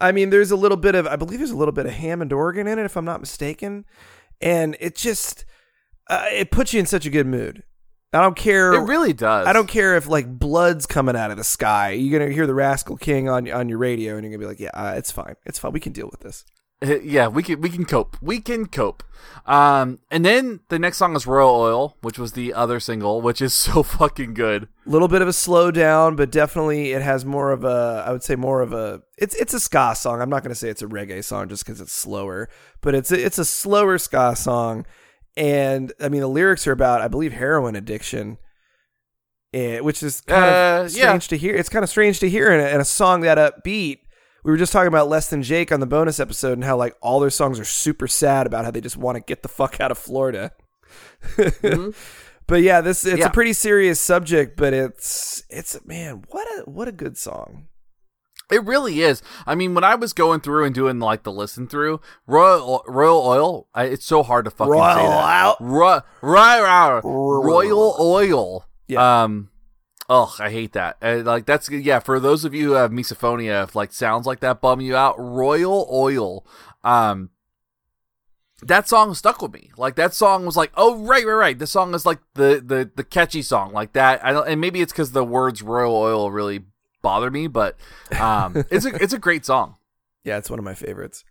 [0.00, 1.06] I mean, there's a little bit of.
[1.06, 3.84] I believe there's a little bit of Hammond organ in it, if I'm not mistaken,
[4.40, 5.44] and it just
[6.08, 7.62] uh, it puts you in such a good mood.
[8.16, 8.72] I don't care.
[8.72, 9.46] It really does.
[9.46, 11.90] I don't care if like blood's coming out of the sky.
[11.90, 14.60] You're gonna hear the Rascal King on on your radio, and you're gonna be like,
[14.60, 15.36] "Yeah, uh, it's fine.
[15.44, 15.72] It's fine.
[15.72, 16.44] We can deal with this."
[16.82, 18.18] Yeah, we can we can cope.
[18.20, 19.02] We can cope.
[19.46, 23.40] Um, and then the next song is Royal Oil, which was the other single, which
[23.40, 24.68] is so fucking good.
[24.86, 28.04] A little bit of a slowdown, but definitely it has more of a.
[28.06, 29.00] I would say more of a.
[29.16, 30.20] It's it's a ska song.
[30.20, 32.50] I'm not gonna say it's a reggae song just because it's slower,
[32.82, 34.84] but it's a, it's a slower ska song.
[35.36, 38.38] And I mean, the lyrics are about, I believe, heroin addiction,
[39.52, 41.04] eh, which is kind Uh, of yeah.
[41.08, 41.54] strange to hear.
[41.54, 43.98] It's kind of strange to hear in a, in a song that upbeat.
[44.44, 46.94] We were just talking about Less Than Jake on the bonus episode and how like
[47.02, 49.80] all their songs are super sad about how they just want to get the fuck
[49.80, 50.52] out of Florida.
[52.48, 53.26] But yeah, this it's Yeah.
[53.26, 57.66] a pretty serious subject, but it's it's man, what a what a good song.
[58.50, 59.22] It really is.
[59.44, 63.18] I mean, when I was going through and doing like the listen through, Royal Royal
[63.18, 65.56] Oil, I, it's so hard to fucking Royal say Royal that.
[65.60, 65.68] Oil.
[65.68, 68.66] Ro- Royal Royal Oil.
[68.86, 69.22] Yeah.
[69.24, 69.50] Um.
[70.08, 70.96] Oh, I hate that.
[71.02, 71.98] Uh, like that's yeah.
[71.98, 75.16] For those of you who have misophonia, if like sounds like that bum you out,
[75.18, 76.46] Royal Oil.
[76.84, 77.30] Um.
[78.62, 79.70] That song stuck with me.
[79.76, 81.58] Like that song was like, oh right, right, right.
[81.58, 84.24] This song is like the the the catchy song like that.
[84.24, 86.64] I don't, and maybe it's because the words Royal Oil really
[87.06, 87.76] bother me, but
[88.18, 89.76] um, it's a it's a great song.
[90.24, 91.24] Yeah, it's one of my favorites.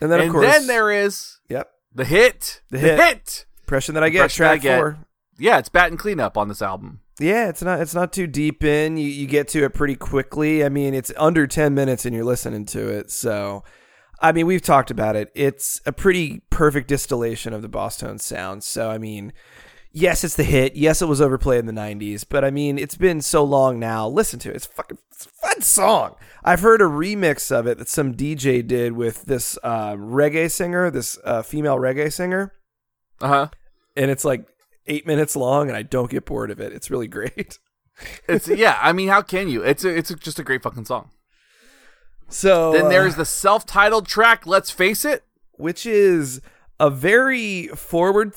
[0.00, 3.44] And then and of course, then there is yep, the hit, The hit.
[3.60, 4.78] impression that I get Impression That I track Get.
[4.78, 4.98] four.
[5.38, 7.00] Yeah, it's bat and cleanup on this album.
[7.20, 8.96] Yeah, it's not it's not too deep in.
[8.96, 10.64] You you get to it pretty quickly.
[10.64, 13.10] I mean, it's under 10 minutes and you're listening to it.
[13.10, 13.64] So,
[14.18, 15.30] I mean, we've talked about it.
[15.34, 18.64] It's a pretty perfect distillation of the Bosstone sound.
[18.64, 19.34] So, I mean,
[19.92, 20.76] yes, it's the hit.
[20.76, 24.08] Yes, it was overplayed in the 90s, but I mean, it's been so long now.
[24.08, 24.56] Listen to it.
[24.56, 26.14] It's fucking it's a fun song.
[26.44, 30.90] I've heard a remix of it that some DJ did with this uh, reggae singer,
[30.90, 32.52] this uh, female reggae singer,
[33.20, 33.48] Uh huh.
[33.96, 34.46] and it's like
[34.86, 36.72] 8 minutes long and I don't get bored of it.
[36.72, 37.58] It's really great.
[38.28, 38.78] It's yeah.
[38.80, 39.62] I mean, how can you?
[39.62, 41.10] It's a, it's a, just a great fucking song.
[42.28, 45.24] So Then uh, there's the self-titled track, Let's Face It.
[45.52, 46.40] which is
[46.78, 48.34] a very forward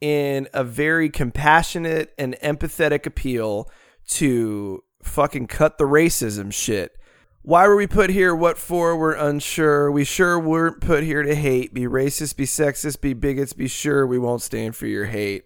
[0.00, 3.70] and a very compassionate and empathetic appeal
[4.06, 6.96] to fucking cut the racism shit.
[7.42, 8.34] Why were we put here?
[8.34, 8.96] What for?
[8.96, 9.90] We're unsure.
[9.90, 11.72] We sure weren't put here to hate.
[11.72, 15.44] Be racist, be sexist, be bigots, be sure we won't stand for your hate.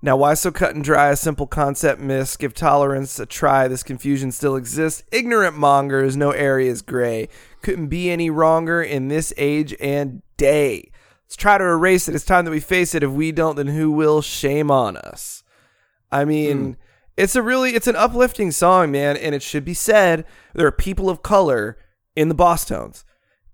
[0.00, 1.10] Now, why so cut and dry?
[1.10, 2.36] A simple concept miss.
[2.36, 3.68] Give tolerance a try.
[3.68, 5.02] This confusion still exists.
[5.10, 7.28] Ignorant mongers, no area is gray.
[7.62, 10.90] Couldn't be any wronger in this age and day.
[11.26, 12.14] Let's try to erase it.
[12.14, 13.02] It's time that we face it.
[13.02, 14.20] If we don't, then who will?
[14.22, 15.42] Shame on us.
[16.12, 16.76] I mean,
[17.16, 20.72] it's a really it's an uplifting song, man, and it should be said there are
[20.72, 21.78] people of color
[22.14, 23.04] in the Bosstones.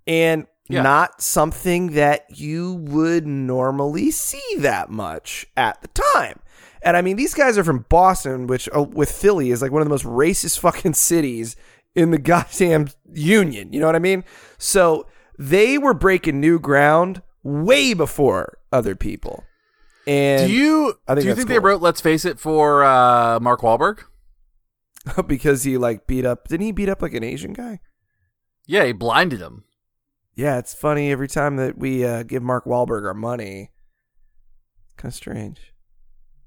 [0.05, 0.81] And Yeah.
[0.83, 6.39] not something that you would normally see that much at the time.
[6.83, 9.81] And I mean, these guys are from Boston, which uh, with Philly is like one
[9.81, 11.55] of the most racist fucking cities
[11.95, 13.73] in the goddamn union.
[13.73, 14.23] You know what I mean?
[14.57, 15.07] So
[15.37, 19.43] they were breaking new ground way before other people.
[20.07, 23.39] And do you I think do you think they wrote Let's Face It for uh,
[23.39, 24.03] Mark Wahlberg?
[25.27, 27.79] because he like beat up didn't he beat up like an Asian guy?
[28.67, 29.63] Yeah, he blinded him.
[30.35, 33.71] Yeah, it's funny every time that we uh, give Mark Wahlberg our money.
[34.97, 35.73] Kind of strange.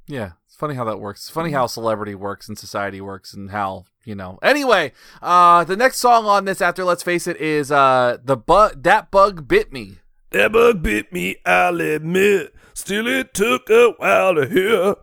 [0.07, 1.23] Yeah, it's funny how that works.
[1.23, 4.39] It's funny how celebrity works and society works and how, you know.
[4.43, 4.93] Anyway,
[5.23, 9.11] uh the next song on this after Let's Face It is uh the bug that
[9.11, 9.99] bug bit me.
[10.35, 12.53] That bug bit me, I'll admit.
[12.75, 14.97] Still, it took a while to hear.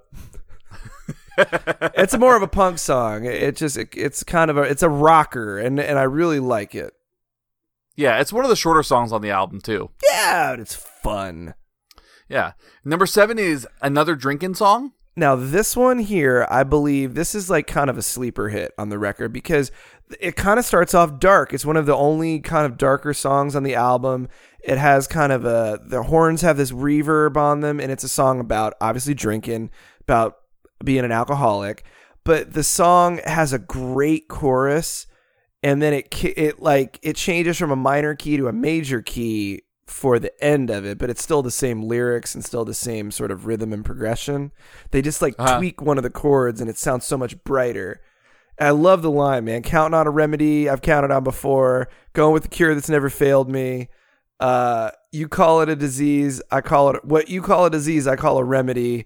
[1.95, 3.23] it's more of a punk song.
[3.23, 6.75] It just it, it's kind of a it's a rocker, and and I really like
[6.75, 6.93] it.
[7.95, 9.91] Yeah, it's one of the shorter songs on the album too.
[10.11, 11.53] Yeah, it's fun.
[12.27, 12.51] Yeah.
[12.83, 14.91] Number 7 is another drinking song.
[15.15, 18.89] Now, this one here, I believe this is like kind of a sleeper hit on
[18.89, 19.71] the record because
[20.19, 21.53] it kind of starts off dark.
[21.53, 24.27] It's one of the only kind of darker songs on the album.
[24.63, 28.09] It has kind of a, the horns have this reverb on them, and it's a
[28.09, 30.37] song about obviously drinking, about
[30.83, 31.83] being an alcoholic.
[32.23, 35.07] But the song has a great chorus,
[35.63, 39.63] and then it, it like, it changes from a minor key to a major key
[39.87, 43.11] for the end of it, but it's still the same lyrics and still the same
[43.11, 44.51] sort of rhythm and progression.
[44.91, 45.57] They just like Uh-huh.
[45.57, 47.99] tweak one of the chords and it sounds so much brighter.
[48.61, 49.63] I love the line, man.
[49.63, 51.89] Counting on a remedy I've counted on before.
[52.13, 53.89] Going with the cure that's never failed me.
[54.39, 56.41] Uh, you call it a disease.
[56.51, 58.07] I call it what you call a disease.
[58.07, 59.05] I call a remedy.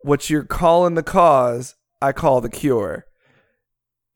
[0.00, 3.06] What you're calling the cause, I call the cure.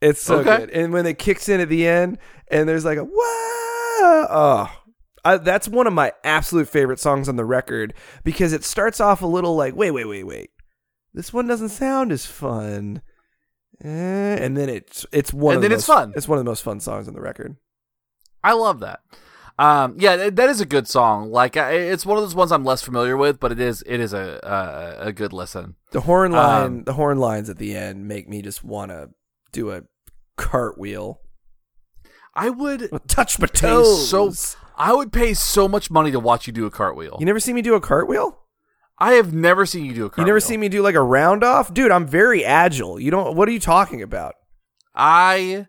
[0.01, 0.59] It's so Okay.
[0.59, 0.71] good.
[0.71, 2.19] And when it kicks in at the end,
[2.51, 4.73] and there's like a whoa, oh,
[5.25, 9.23] I, that's one of my absolute favorite songs on the record because it starts off
[9.23, 10.51] a little like, wait, wait, wait, wait.
[11.13, 13.03] This one doesn't sound as fun.
[13.85, 13.89] Eh,
[14.45, 16.13] and then it's it's one And of the then it's most- fun.
[16.17, 17.57] It's one of the most fun songs on the record.
[18.45, 19.01] I love that.
[19.59, 21.31] Um, yeah, th- that is a good song.
[21.31, 24.01] Like, I, it's one of those ones I'm less familiar with, but it is it
[24.01, 24.41] is a
[25.03, 25.77] a, a good listen.
[25.93, 29.11] The horn line, Um, the horn lines at the end make me just want to
[29.53, 29.83] do a
[30.37, 31.21] cartwheel.
[32.35, 34.09] I would Touch my toes.
[34.09, 34.33] so
[34.79, 37.17] I would pay so much money to watch you do a cartwheel.
[37.21, 38.39] you never see me do a cartwheel?
[39.01, 40.27] I have never seen you do a cartwheel.
[40.27, 41.91] You never see me do like a round off, dude.
[41.91, 43.01] I'm very agile.
[43.01, 43.35] You don't.
[43.37, 44.35] What are you talking about?
[44.95, 45.67] I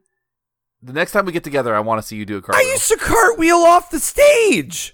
[0.82, 2.68] the next time we get together, I want to see you do a cartwheel.
[2.68, 4.94] I used to cartwheel off the stage.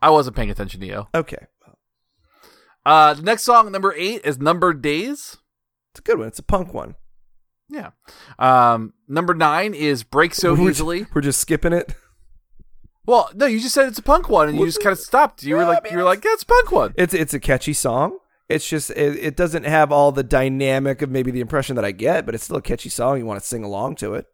[0.00, 1.06] I wasn't paying attention to you.
[1.14, 1.46] Okay,
[2.86, 5.36] Uh, the next song, number eight, is Numbered Days."
[5.92, 6.28] it's a good one.
[6.28, 6.94] It's a punk one.
[7.68, 7.90] Yeah.
[8.38, 11.94] Um, number nine is "Break So We're- Easily." We're just skipping it.
[13.08, 15.42] Well, no, you just said it's a punk one, and you just kind of stopped.
[15.42, 16.92] You were like, you were like, yeah, it's a punk one.
[16.94, 18.18] It's it's a catchy song.
[18.50, 21.92] It's just it, it doesn't have all the dynamic of maybe the impression that I
[21.92, 23.16] get, but it's still a catchy song.
[23.16, 24.26] You want to sing along to it.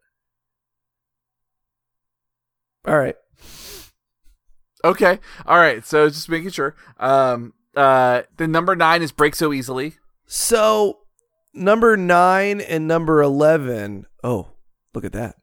[2.85, 3.14] All right.
[4.85, 5.87] Okay, all right.
[5.87, 6.75] So just making sure.
[6.99, 9.95] Um, uh, the number nine is "Break So Easily."
[10.27, 10.99] So
[11.53, 14.07] number nine and number eleven.
[14.25, 14.49] Oh,
[14.95, 15.37] look at that.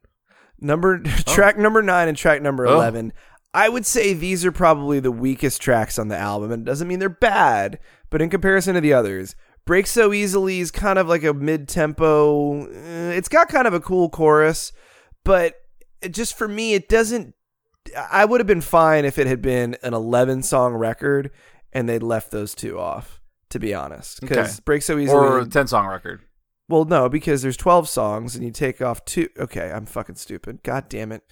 [0.62, 2.74] Number track number nine and track number Oh.
[2.74, 3.12] eleven.
[3.54, 6.88] I would say these are probably the weakest tracks on the album, and it doesn't
[6.88, 9.34] mean they're bad, but in comparison to the others,
[9.66, 12.66] "Break So Easily" is kind of like a mid-tempo.
[12.66, 14.72] eh, It's got kind of a cool chorus,
[15.24, 15.54] but
[16.10, 17.34] just for me, it doesn't.
[18.10, 21.30] I would have been fine if it had been an 11 song record
[21.72, 23.20] and they'd left those two off.
[23.50, 24.62] To be honest, because Okay.
[24.64, 26.22] "Break So Easily" or a ten song record.
[26.72, 29.28] Well, no, because there's 12 songs and you take off two.
[29.38, 30.62] Okay, I'm fucking stupid.
[30.62, 31.22] God damn it.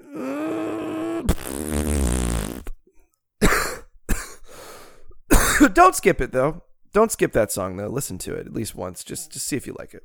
[5.74, 6.62] Don't skip it though.
[6.94, 7.88] Don't skip that song though.
[7.88, 9.04] Listen to it at least once.
[9.04, 10.04] Just just see if you like it.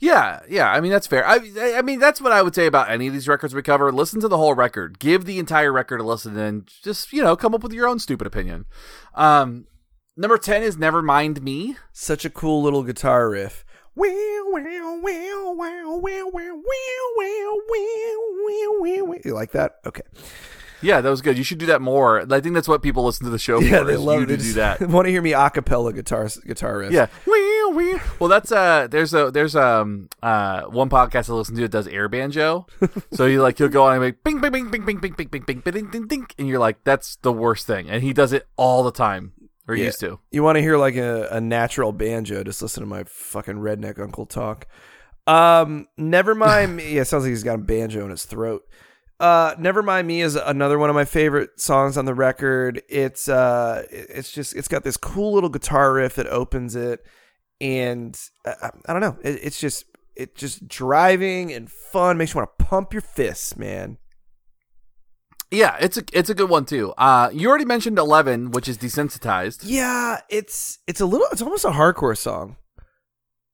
[0.00, 0.72] Yeah, yeah.
[0.72, 1.24] I mean that's fair.
[1.24, 3.62] I, I I mean that's what I would say about any of these records we
[3.62, 3.92] cover.
[3.92, 4.98] Listen to the whole record.
[4.98, 8.00] Give the entire record a listen, and just you know come up with your own
[8.00, 8.64] stupid opinion.
[9.14, 9.67] Um,
[10.18, 13.64] number ten is "Never Mind Me." Such a cool little guitar riff.
[19.24, 19.76] You like that?
[19.86, 20.02] Okay.
[20.80, 21.36] Yeah, that was good.
[21.36, 22.20] You should do that more.
[22.32, 23.84] I think that's what people listen to the show Yeah, for.
[23.84, 24.80] they love you to do that.
[24.80, 26.92] Want to hear me a cappella guitar guitar riff?
[26.92, 27.08] Yeah.
[27.26, 27.98] Wee, wee.
[28.20, 28.86] Well, that's uh.
[28.88, 32.66] There's a there's um uh one podcast I listen to that does air banjo.
[33.12, 35.28] so you like he'll go on and make bing bing bing bing bing bing bing
[35.28, 38.32] bing bing bing ding ding and you're like that's the worst thing, and he does
[38.32, 39.32] it all the time
[39.68, 39.84] or Yeah.
[39.86, 40.18] used to.
[40.32, 42.42] You want to hear like a, a natural banjo?
[42.42, 44.66] Just listen to my fucking redneck uncle talk.
[45.26, 46.94] Um, never mind me.
[46.94, 48.62] Yeah, it sounds like he's got a banjo in his throat.
[49.20, 52.82] Uh, never mind me is another one of my favorite songs on the record.
[52.88, 57.04] It's uh, it's just it's got this cool little guitar riff that opens it,
[57.60, 58.16] and
[58.46, 59.18] I, I- I don't know.
[59.24, 63.56] It, it's just it just driving and fun makes you want to pump your fists,
[63.56, 63.98] man.
[65.50, 66.92] Yeah, it's a it's a good one too.
[66.98, 69.60] Uh, you already mentioned Eleven, which is desensitized.
[69.64, 72.56] Yeah, it's it's a little it's almost a hardcore song.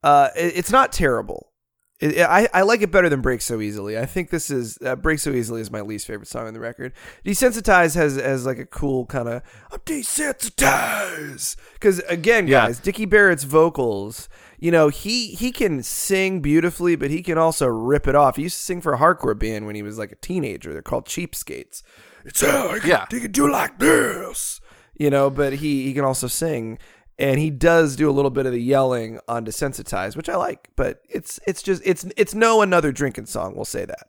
[0.03, 1.53] Uh, it, it's not terrible.
[2.01, 3.97] It, it- I I like it better than Break So Easily.
[3.97, 6.59] I think this is uh, Break So Easily is my least favorite song on the
[6.61, 6.93] record.
[7.25, 12.67] Desensitized has has like a cool kind of I'm desensitized because again, Yeah.
[12.67, 14.29] guys, Dickie Barrett's vocals.
[14.65, 18.37] You know he he can sing beautifully, but he can also rip it off.
[18.37, 20.73] He used to sing for a hardcore band when he was like a teenager.
[20.73, 21.83] They're called Cheapskates.
[22.25, 23.05] It's how I can, Yeah.
[23.11, 24.61] he can do like this
[24.97, 26.79] you know but he he can also sing
[27.19, 30.69] and he does do a little bit of the yelling on desensitized which i like
[30.77, 34.07] but it's it's just it's it's no another drinking song we'll say that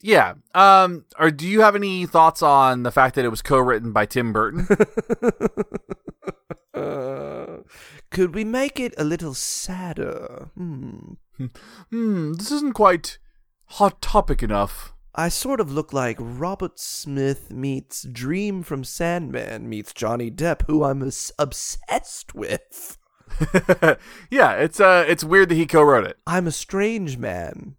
[0.00, 0.34] Yeah.
[0.54, 1.04] Um.
[1.18, 4.32] Or do you have any thoughts on the fact that it was co-written by Tim
[4.32, 4.66] Burton?
[6.74, 7.58] uh,
[8.12, 11.14] could we make it a little sadder hmm
[11.90, 12.32] hmm.
[12.34, 13.18] This isn't quite
[13.66, 14.92] hot topic enough.
[15.14, 20.84] I sort of look like Robert Smith meets Dream from Sandman meets Johnny Depp, who
[20.84, 22.96] I'm obs- obsessed with.
[24.30, 24.52] yeah.
[24.52, 25.04] It's uh.
[25.06, 26.16] It's weird that he co-wrote it.
[26.26, 27.76] I'm a strange man.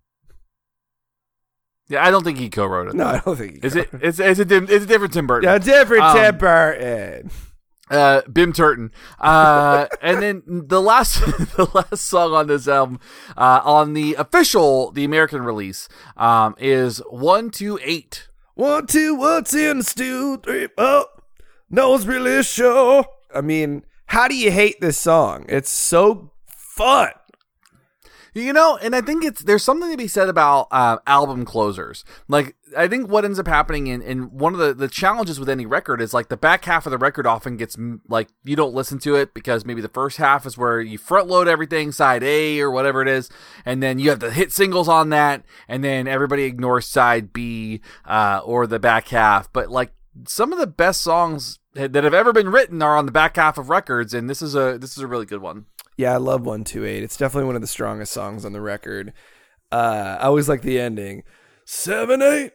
[1.88, 2.06] Yeah.
[2.06, 2.96] I don't think he co-wrote it.
[2.96, 3.90] No, I don't think he Is it?
[3.94, 5.50] It's, it's a it's a different Tim Burton.
[5.50, 7.32] Yeah, different Um, Tim Burton.
[7.94, 8.91] Uh, Bim Turton.
[9.20, 11.20] Uh, and then the last,
[11.56, 13.00] the last song on this album,
[13.38, 15.88] uh, on the official, the American release,
[16.18, 18.28] um, is one two eight.
[18.56, 20.38] One, two, what's in the stew?
[20.38, 21.06] Three, oh,
[21.70, 23.06] nose really sure.
[23.34, 25.46] I mean, how do you hate this song?
[25.50, 27.10] It's so fun.
[28.36, 32.04] You know, and I think it's there's something to be said about uh, album closers.
[32.28, 35.50] Like I think what ends up happening in, in one of the, the challenges with
[35.50, 37.78] any record is like the back half of the record often gets
[38.08, 41.28] like you don't listen to it because maybe the first half is where you front
[41.28, 43.30] load everything side A or whatever it is,
[43.66, 47.82] and then you have the hit singles on that, and then everybody ignores side B
[48.06, 49.52] uh, or the back half.
[49.54, 49.94] But like
[50.28, 53.58] some of the best songs that have ever been written are on the back half
[53.58, 55.66] of records, and this is a this is a really good one.
[55.98, 57.04] Yeah, I love 128.
[57.04, 59.14] It's definitely one of the strongest songs on the record.
[59.72, 61.24] Uh, I always like the ending.
[61.66, 62.52] Seven, eight,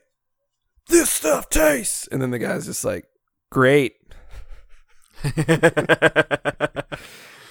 [0.88, 2.08] this stuff tastes.
[2.10, 3.06] And then the guy's just like,
[3.50, 3.94] great.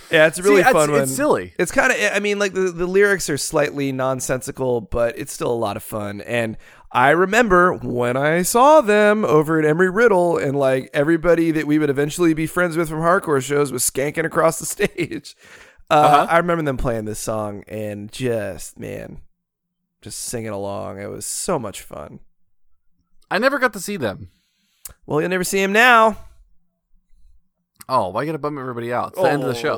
[0.10, 1.02] Yeah, it's a really See, it's- fun one.
[1.02, 1.54] it's silly.
[1.60, 5.52] It's kind of, I mean, like the, the lyrics are slightly nonsensical, but it's still
[5.52, 6.22] a lot of fun.
[6.22, 6.56] And
[6.94, 11.90] I remember when I saw them over at Embry-Riddle, and like everybody that we would
[11.90, 15.36] eventually be friends with from hardcore shows was skanking across the stage.
[15.90, 16.28] Uh, Uh-huh.
[16.30, 19.22] I remember them playing this song and just, man,
[20.02, 21.00] just singing along.
[21.00, 22.20] It was so much fun.
[23.32, 24.30] I never got to see them.
[25.06, 26.18] Well, you'll never see him now.
[27.90, 29.14] Oh, why gotta bum everybody out?
[29.14, 29.78] It's the end of the show.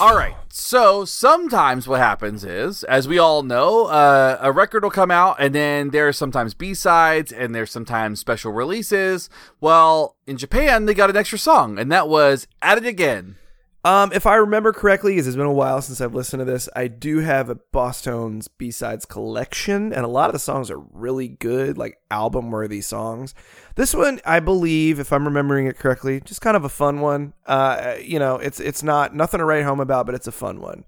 [0.00, 0.34] All right.
[0.48, 5.36] So sometimes what happens is, as we all know, uh, a record will come out,
[5.38, 9.28] and then there are sometimes B sides, and there's sometimes special releases.
[9.60, 13.36] Well, in Japan, they got an extra song, and that was "At It Again."
[13.84, 16.68] Um, if I remember correctly, because it's been a while since I've listened to this,
[16.74, 20.78] I do have a Boston's B sides collection, and a lot of the songs are
[20.78, 23.34] really good, like album worthy songs.
[23.76, 27.34] This one, I believe, if I'm remembering it correctly, just kind of a fun one.
[27.46, 30.60] Uh, you know, it's it's not nothing to write home about, but it's a fun
[30.60, 30.84] one.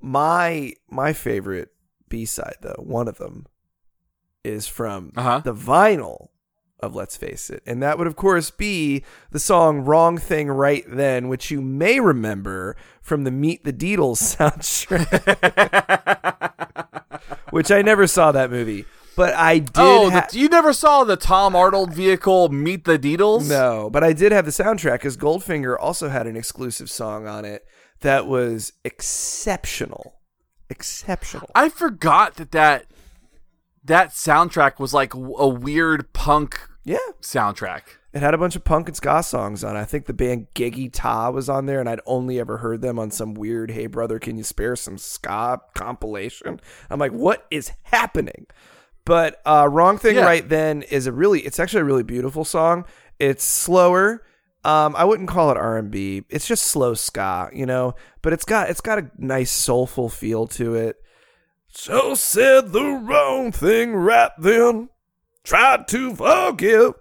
[0.00, 1.68] My my favorite
[2.08, 3.46] B side though, one of them,
[4.42, 5.40] is from Uh-huh.
[5.44, 6.28] the vinyl
[6.82, 7.62] of Let's Face It.
[7.64, 12.00] And that would, of course, be the song Wrong Thing Right Then, which you may
[12.00, 15.12] remember from the Meet the Deedles soundtrack,
[17.50, 18.84] which I never saw that movie.
[19.14, 19.72] But I did.
[19.76, 23.48] oh, ha- the, you never saw the Tom Arnold vehicle "Meet the Deedles"?
[23.48, 27.44] no, but I did have the soundtrack because Goldfinger also had an exclusive song on
[27.44, 27.66] it
[28.00, 30.14] that was exceptional.
[30.70, 31.50] Exceptional.
[31.54, 32.86] I forgot that that
[33.84, 36.98] that soundtrack was like a weird punk yeah.
[37.20, 37.82] soundtrack.
[38.12, 39.76] It had a bunch of punk and ska songs on.
[39.76, 39.80] it.
[39.80, 42.98] I think the band Geggy Tah was on there, and I'd only ever heard them
[42.98, 46.60] on some weird "Hey brother, can you spare some ska" compilation.
[46.90, 48.46] I'm like, what is happening?
[49.04, 50.24] But uh, "Wrong Thing Yeah.
[50.26, 52.84] Right Then" is a really, it's actually a really beautiful song.
[53.18, 54.22] It's slower.
[54.64, 56.24] Um, I wouldn't call it R and B.
[56.28, 57.94] It's just slow ska, you know.
[58.20, 60.96] But it's got it's got a nice soulful feel to it.
[61.68, 64.90] So said the wrong thing right then.
[65.44, 66.94] Tried to forgive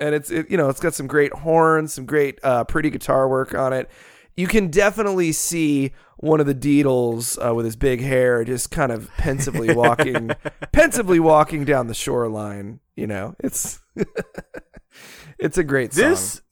[0.00, 3.28] and it's it, you know it's got some great horns, some great uh, pretty guitar
[3.28, 3.90] work on it.
[4.36, 8.92] You can definitely see one of the Deedles uh, with his big hair just kind
[8.92, 10.30] of pensively walking,
[10.72, 12.80] pensively walking down the shoreline.
[12.96, 13.80] You know, it's
[15.38, 16.10] it's a great song.
[16.10, 16.42] This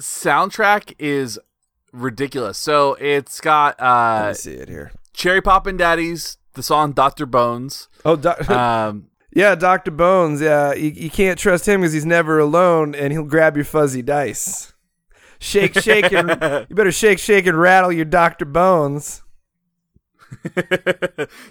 [0.00, 1.38] soundtrack is
[1.92, 2.58] ridiculous.
[2.58, 4.92] So it's got Let uh me see it here.
[5.12, 7.26] Cherry Poppin' Daddies, the song Dr.
[7.26, 7.88] Bones.
[8.04, 10.40] Oh, doc- Um yeah, Doctor Bones.
[10.40, 14.00] Yeah, you, you can't trust him because he's never alone, and he'll grab your fuzzy
[14.00, 14.72] dice.
[15.38, 16.30] Shake, shake, and
[16.70, 19.22] you better shake, shake, and rattle your Doctor Bones.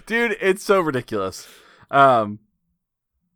[0.06, 1.48] Dude, it's so ridiculous.
[1.90, 2.40] Um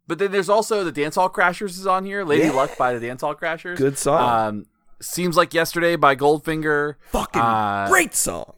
[0.06, 2.24] but then there's also the Dance Hall Crashers is on here.
[2.24, 2.52] Lady Yeah.
[2.52, 3.76] Luck by the Dance Hall Crashers.
[3.76, 4.48] Good song.
[4.48, 4.66] Um
[5.00, 6.96] Seems Like Yesterday by Goldfinger.
[7.12, 8.54] Fucking uh, great song.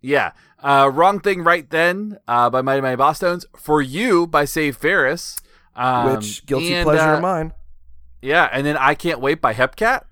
[0.00, 0.32] Yeah.
[0.66, 3.44] Uh, Wrong Thing Right Then uh, by Mighty Mighty Bosstones.
[3.56, 5.36] For You by Save Ferris.
[5.76, 7.52] Um, Which guilty and, pleasure uh, of mine.
[8.20, 10.02] Yeah, and then I Can't Wait by Hepcat.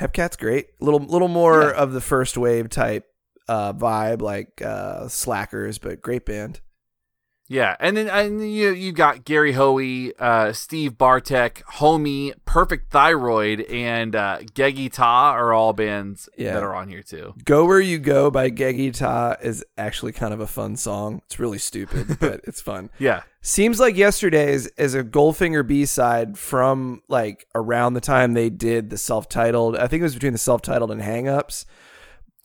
[0.00, 0.68] Hepcat's great.
[0.80, 1.72] Little little more Yeah.
[1.82, 3.04] of the first wave type
[3.48, 6.60] uh, vibe, like uh, Slackers, but great band.
[7.52, 13.60] Yeah, and then and you you got Gary Hoey, uh, Steve Bartek, Homie, Perfect Thyroid,
[13.62, 16.54] and uh, Geggy Tah are all bands Yeah.
[16.54, 17.34] that are on here too.
[17.44, 21.20] Go Where You Go by Geggy Tah is actually kind of a fun song.
[21.26, 22.88] It's really stupid, but it's fun.
[22.98, 28.48] Yeah, Seems like yesterday's is a Goldfinger B side from like around the time they
[28.48, 29.76] did the self titled.
[29.76, 31.66] I think it was between the self titled and Hang Ups.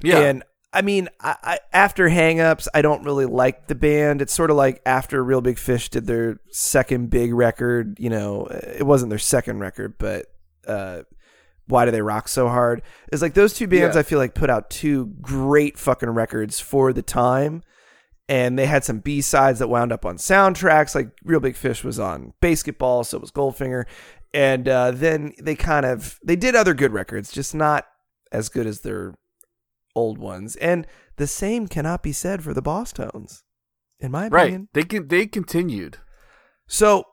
[0.03, 0.43] yeah, And
[0.78, 4.22] I mean, I, I, after Hang Ups, I don't really like the band.
[4.22, 7.98] It's sort of like after Real Big Fish did their second big record.
[8.00, 10.28] You know, it wasn't their second record, but
[10.68, 11.02] uh,
[11.66, 12.84] Why Do They Rock So Hard?
[13.12, 14.02] It's like those two bands Yeah.
[14.02, 17.64] I feel like put out two great fucking records for the time.
[18.30, 20.94] And they had some B sides that wound up on soundtracks.
[20.94, 23.86] Like Real Big Fish was on BASEketball, so was Goldfinger.
[24.32, 27.88] And uh, then they kind of they did other good records, just not
[28.32, 29.16] as good as their
[29.98, 30.56] old ones.
[30.58, 30.88] And
[31.18, 33.41] the same cannot be said for the Bosstones,
[34.00, 34.62] in my opinion.
[34.62, 34.70] right.
[34.74, 35.98] They can they continued.
[36.68, 37.04] So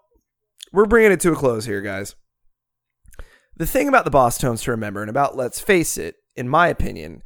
[0.73, 2.15] we're bringing it to a close here, guys.
[3.57, 7.23] The thing about the Bosstones to remember, and about Let's Face It, in my opinion,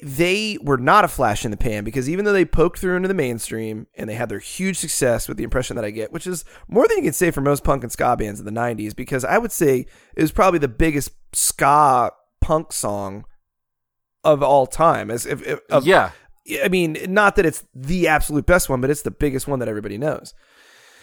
[0.00, 3.08] they were not a flash in the pan because even though they poked through into
[3.08, 6.26] the mainstream and they had their huge success with the impression that I get, which
[6.26, 8.94] is more than you can say for most punk and ska bands in the 90s,
[8.94, 13.24] because I would say it was probably the biggest ska punk song
[14.26, 15.10] of all time.
[15.10, 16.10] As if, if of, yeah,
[16.62, 19.68] I mean, not that it's the absolute best one, but it's the biggest one that
[19.68, 20.34] everybody knows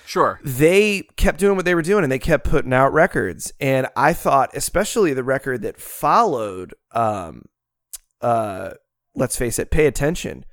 [0.06, 0.40] sure.
[0.44, 4.12] they kept doing what they were doing and they kept putting out records and i
[4.12, 7.44] thought especially the record that followed um
[8.22, 8.72] uh
[9.16, 10.44] let's face it pay attention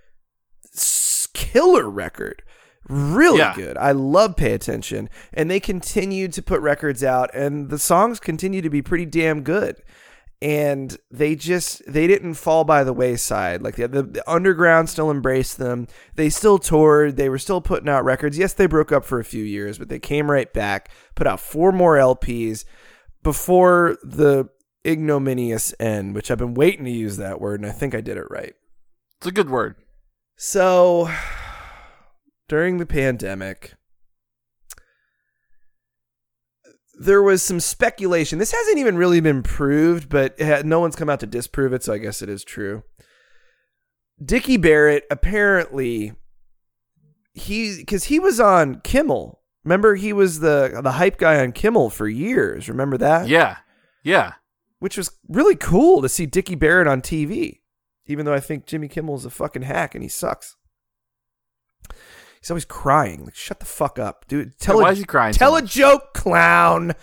[1.35, 2.43] killer record
[2.89, 3.55] really Yeah.
[3.55, 8.21] good i love pay attention and they continued to put records out and the songs
[8.21, 9.83] continue to be pretty damn good
[10.43, 13.63] and they just they didn't fall by the wayside.
[13.63, 15.87] Like the, the, the underground still embraced them.
[16.15, 17.17] They still toured.
[17.17, 18.39] They were still putting out records.
[18.39, 21.41] Yes they broke up for a few years but they came right back put out
[21.41, 22.65] four more lps
[23.23, 24.49] before the
[24.87, 28.17] ignominious end which i've been waiting to use that word and i think i did
[28.17, 28.55] it right.
[29.19, 29.77] It's a good word.
[30.37, 31.11] so
[32.49, 33.75] during the pandemic
[37.01, 38.39] there was some speculation.
[38.39, 41.83] This hasn't even really been proved, but had, no one's come out to disprove it,
[41.83, 42.83] so I guess it is true.
[44.23, 46.13] Dickie Barrett apparently
[47.33, 49.41] he because he was on Kimmel.
[49.65, 52.69] Remember, he was the the hype guy on Kimmel for years.
[52.69, 53.29] Remember that?
[53.29, 53.57] Yeah,
[54.05, 54.35] yeah.
[54.79, 57.61] which was really cool to see Dickie Barrett on TV.
[58.05, 60.57] Even though I think Jimmy Kimmel's a fucking hack and he sucks.
[62.41, 63.25] He's always crying.
[63.25, 64.59] Like, shut the fuck up, dude.
[64.59, 66.95] Tell Yeah, a, why is he crying so Tell a joke, clown.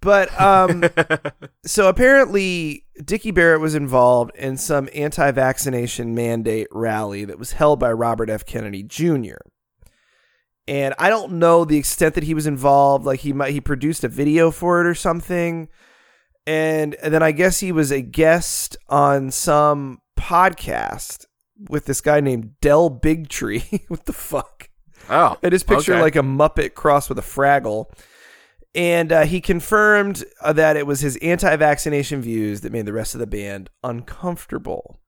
[0.00, 0.84] But um,
[1.64, 7.92] so apparently Dickie Barrett was involved in some anti-vaccination mandate rally that was held by
[7.92, 8.44] Robert F.
[8.44, 9.36] Kennedy Jr.
[10.66, 13.04] And I don't know the extent that he was involved.
[13.04, 15.68] Like he might he produced a video for it or something.
[16.44, 21.26] And, and then I guess he was a guest on some podcast
[21.68, 23.84] with this guy named Del Bigtree.
[23.88, 24.68] what the fuck?
[25.08, 26.02] Oh, I just picture okay.
[26.02, 27.86] like a Muppet crossed with a Fraggle.
[28.74, 32.92] And uh, he confirmed uh, that it was his anti vaccination views that made the
[32.92, 34.98] rest of the band uncomfortable.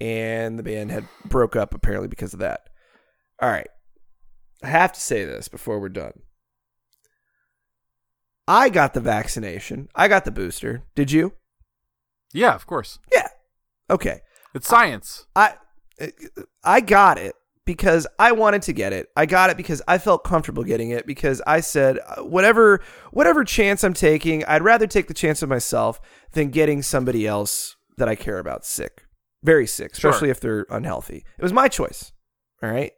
[0.00, 2.68] And the band had broke up apparently because of that.
[3.40, 3.68] All right.
[4.62, 6.12] I have to say this before we're done.
[8.46, 9.88] I got the vaccination.
[9.94, 10.82] I got the booster.
[10.94, 11.32] Did you?
[12.32, 12.98] yeah, of course.
[13.12, 13.28] Yeah.
[13.88, 14.20] Okay.
[14.54, 15.26] It's science.
[15.34, 15.54] I
[16.64, 17.34] I got it
[17.72, 19.08] because I wanted to get it.
[19.16, 23.44] I got it because I felt comfortable getting it because I said uh, whatever whatever
[23.44, 26.00] chance I'm taking, I'd rather take the chance of myself
[26.32, 29.06] than getting somebody else that I care about sick.
[29.42, 30.10] Very sick, Sure.
[30.10, 31.24] especially if they're unhealthy.
[31.38, 32.12] It was my choice.
[32.62, 32.92] All right?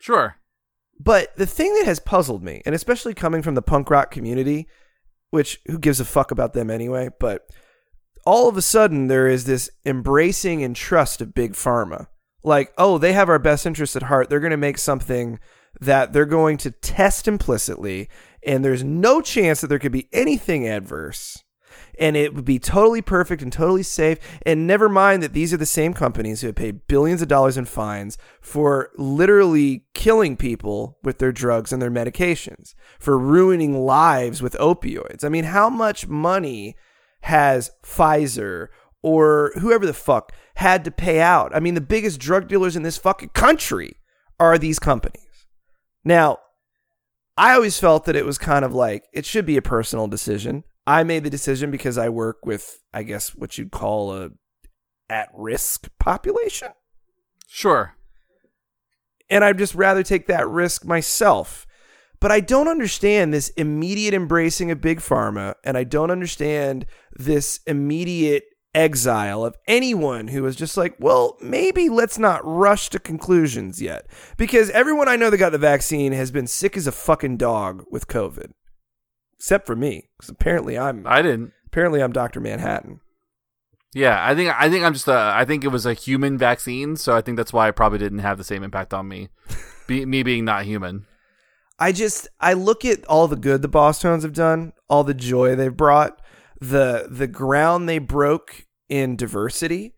[0.00, 0.36] Sure.
[0.98, 4.66] But the thing that has puzzled me, and especially coming from the punk rock community,
[5.30, 7.46] which who gives a fuck about them anyway, but
[8.24, 12.08] all of a sudden there is this embracing and trust of big pharma.
[12.46, 14.30] Like, oh, they have our best interests at heart.
[14.30, 15.40] They're going to make something
[15.80, 18.08] that they're going to test implicitly,
[18.46, 21.42] and there's no chance that there could be anything adverse.
[21.98, 24.18] And it would be totally perfect and totally safe.
[24.46, 27.58] And never mind that these are the same companies who have paid billions of dollars
[27.58, 34.40] in fines for literally killing people with their drugs and their medications, for ruining lives
[34.40, 35.24] with opioids.
[35.24, 36.76] I mean, how much money
[37.22, 38.68] has Pfizer
[39.06, 41.54] or whoever the fuck had to pay out?
[41.54, 44.00] I mean, the biggest drug dealers in this fucking country
[44.40, 45.46] are these companies.
[46.04, 46.38] Now,
[47.36, 50.64] I always felt that it was kind of like it should be a personal decision.
[50.88, 54.30] I made the decision because I work with, I guess, what you'd call a
[55.08, 56.70] at risk population.
[57.46, 57.94] Sure.
[59.30, 61.64] And I'd just rather take that risk myself.
[62.18, 67.60] But I don't understand this immediate embracing of big pharma, and I don't understand this
[67.68, 68.42] immediate
[68.76, 74.06] exile of anyone who was just like, well, maybe let's not rush to conclusions yet.
[74.36, 77.84] Because everyone I know that got the vaccine has been sick as a fucking dog
[77.90, 78.52] with COVID.
[79.38, 81.52] Except for me, because apparently I'm I didn't.
[81.66, 82.40] apparently I'm Dr.
[82.40, 83.00] Manhattan.
[83.94, 85.32] Yeah, I think I think I'm just a.
[85.34, 88.18] I think it was a human vaccine, so I think that's why it probably didn't
[88.18, 89.28] have the same impact on me,
[89.86, 91.06] be, me being not human.
[91.78, 95.54] I just I look at all the good the Bosstones have done, all the joy
[95.54, 96.20] they've brought,
[96.60, 99.94] the the ground they broke in diversity,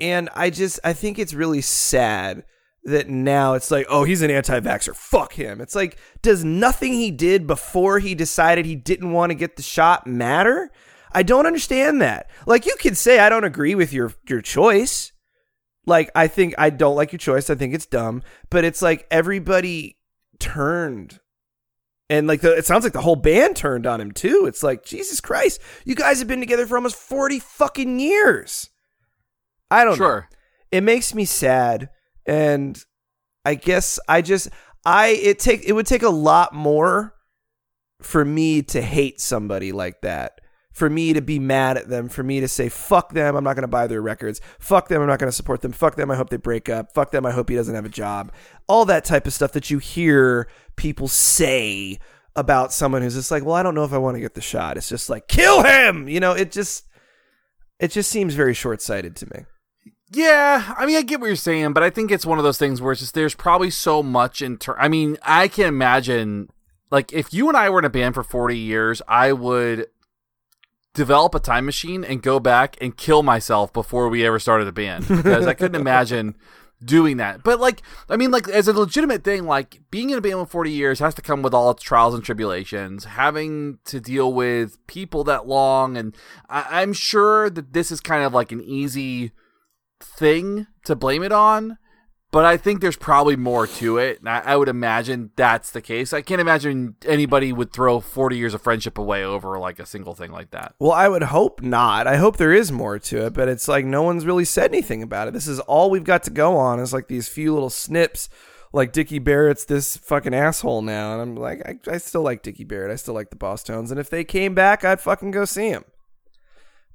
[0.00, 2.44] and I just I think it's really sad
[2.84, 4.96] that now it's like, oh, he's an anti-vaxxer.
[4.96, 5.60] Fuck him.
[5.60, 9.62] It's like, does nothing he did before he decided he didn't want to get the
[9.62, 10.70] shot matter?
[11.12, 12.30] I don't understand that.
[12.46, 15.12] Like you could say I don't agree with your your choice.
[15.86, 17.50] Like I think I don't like your choice.
[17.50, 19.98] I think it's dumb, but it's like everybody
[20.38, 21.20] turned
[22.08, 24.44] and like the, it sounds like the whole band turned on him too.
[24.46, 28.70] It's like Jesus Christ, you guys have been together for almost forty fucking years.
[29.70, 30.04] I don't know.
[30.04, 30.28] Sure.
[30.70, 31.90] It makes me sad,
[32.26, 32.82] and
[33.44, 34.48] I guess I just
[34.84, 37.14] I it take it would take a lot more
[38.00, 40.40] for me to hate somebody like that.
[40.72, 43.54] For me to be mad at them, for me to say, fuck them, I'm not
[43.54, 44.40] going to buy their records.
[44.58, 45.72] Fuck them, I'm not going to support them.
[45.72, 46.94] Fuck them, I hope they break up.
[46.94, 48.32] Fuck them, I hope he doesn't have a job.
[48.66, 51.98] All that type of stuff that you hear people say
[52.34, 54.40] about someone who's just like, well, I don't know if I want to get the
[54.40, 54.76] shot.
[54.76, 56.08] It's just like, kill him!
[56.08, 56.86] You know, it just,
[57.78, 59.44] it just seems very short sighted to me.
[60.14, 62.58] Yeah, I mean, I get what you're saying, but I think it's one of those
[62.58, 64.58] things where it's just there's probably so much in.
[64.58, 64.76] turn.
[64.78, 66.48] I mean, I can imagine,
[66.90, 69.86] like, if you and I were in a band for 40 years, I would
[70.94, 74.72] develop a time machine and go back and kill myself before we ever started a
[74.72, 76.36] band because I couldn't imagine
[76.84, 77.42] doing that.
[77.42, 80.46] But like, I mean, like as a legitimate thing, like being in a band for
[80.46, 84.84] 40 years has to come with all its trials and tribulations, having to deal with
[84.86, 86.14] people that long, and
[86.48, 89.32] I- I'm sure that this is kind of like an easy
[90.00, 91.78] thing to blame it on.
[92.32, 94.20] But I think there's probably more to it.
[94.20, 96.14] And I, I would imagine that's the case.
[96.14, 100.14] I can't imagine anybody would throw 40 years of friendship away over like a single
[100.14, 100.74] thing like that.
[100.78, 102.06] Well, I would hope not.
[102.06, 105.02] I hope there is more to it, but it's like no one's really said anything
[105.02, 105.34] about it.
[105.34, 108.30] This is all we've got to go on is like these few little snips.
[108.74, 112.64] Like Dickie Barrett's this fucking asshole now, and I'm like, I, I still like Dickie
[112.64, 112.90] Barrett.
[112.90, 115.84] I still like the Bosstones, and if they came back, I'd fucking go see him.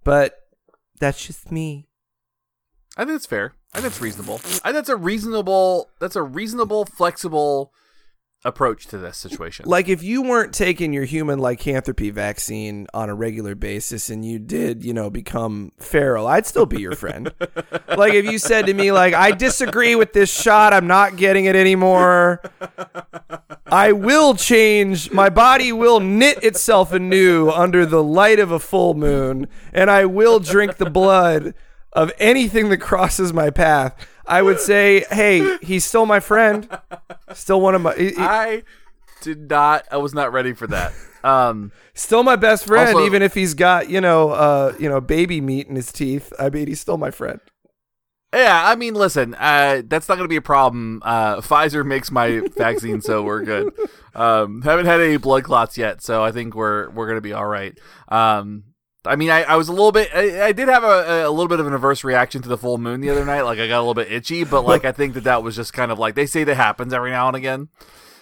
[0.03, 0.39] But
[0.99, 1.87] that's just me.
[2.97, 3.53] I think it's fair.
[3.73, 4.35] I think it's reasonable.
[4.35, 5.89] I think that's a reasonable.
[5.99, 7.73] That's a reasonable, flexible
[8.45, 9.65] approach to this situation.
[9.67, 14.39] Like if you weren't taking your human lycanthropy vaccine on a regular basis and you
[14.39, 17.33] did, you know, become feral, I'd still be your friend.
[17.97, 21.45] like if you said to me like I disagree with this shot, I'm not getting
[21.45, 22.41] it anymore.
[23.65, 25.11] I will change.
[25.11, 30.05] My body will knit itself anew under the light of a full moon and I
[30.05, 31.53] will drink the blood
[31.97, 33.93] of anything that crosses my path,
[34.25, 36.69] I would say, "Hey, he's still my friend.
[37.33, 38.63] Still one of my he- he- I
[39.21, 39.85] did not.
[39.91, 40.93] I was not ready for that.
[41.23, 45.01] Um, still my best friend Also- even if he's got, you know, uh, you know,
[45.01, 46.31] baby meat in his teeth.
[46.39, 47.39] I mean, he's still my friend."
[48.33, 51.01] yeah, I mean, listen, uh, that's not going to be a problem.
[51.03, 53.73] Uh, Pfizer makes my vaccine, so we're good.
[54.13, 57.33] Um, haven't had any blood clots yet, so I think we're we're going to be
[57.33, 57.77] all right.
[58.09, 58.63] Um,
[59.07, 60.09] I mean, I, I was a little bit.
[60.13, 62.77] I, I did have a, a little bit of an adverse reaction to the full
[62.77, 63.41] moon the other night.
[63.41, 65.73] Like I got a little bit itchy, but like I think that that was just
[65.73, 67.69] kind of like they say that happens every now and again.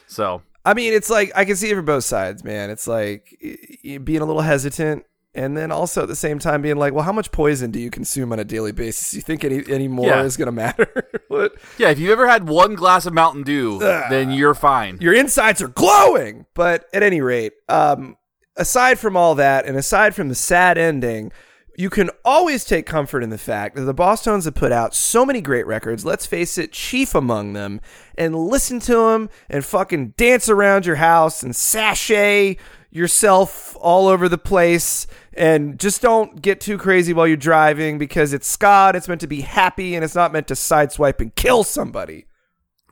[0.07, 2.69] So I mean, it's like I can see it from both sides, man.
[2.69, 3.37] It's like
[3.83, 7.11] being a little hesitant, and then also at the same time being like, well, how
[7.11, 9.11] much poison do you consume on a daily basis?
[9.11, 10.23] Do you think any any more Yeah.
[10.23, 11.09] is going to matter?
[11.27, 11.53] what?
[11.77, 14.97] yeah, if you've ever had one glass of Mountain Dew, then you're fine.
[15.01, 16.45] Your insides are glowing.
[16.53, 18.15] But at any rate, um,
[18.55, 21.31] aside from all that, and aside from the sad ending.
[21.77, 25.25] You can always take comfort in the fact that the Bosstones have put out so
[25.25, 26.05] many great records.
[26.05, 27.81] Let's face it, chief among them,
[28.17, 32.55] and listen to them and fucking dance around your house and sashay
[32.95, 38.31] yourself all over the place and just don't get too crazy while you're driving because
[38.31, 41.65] it's ska it's meant to be happy and it's not meant to sideswipe and kill
[41.65, 42.25] somebody.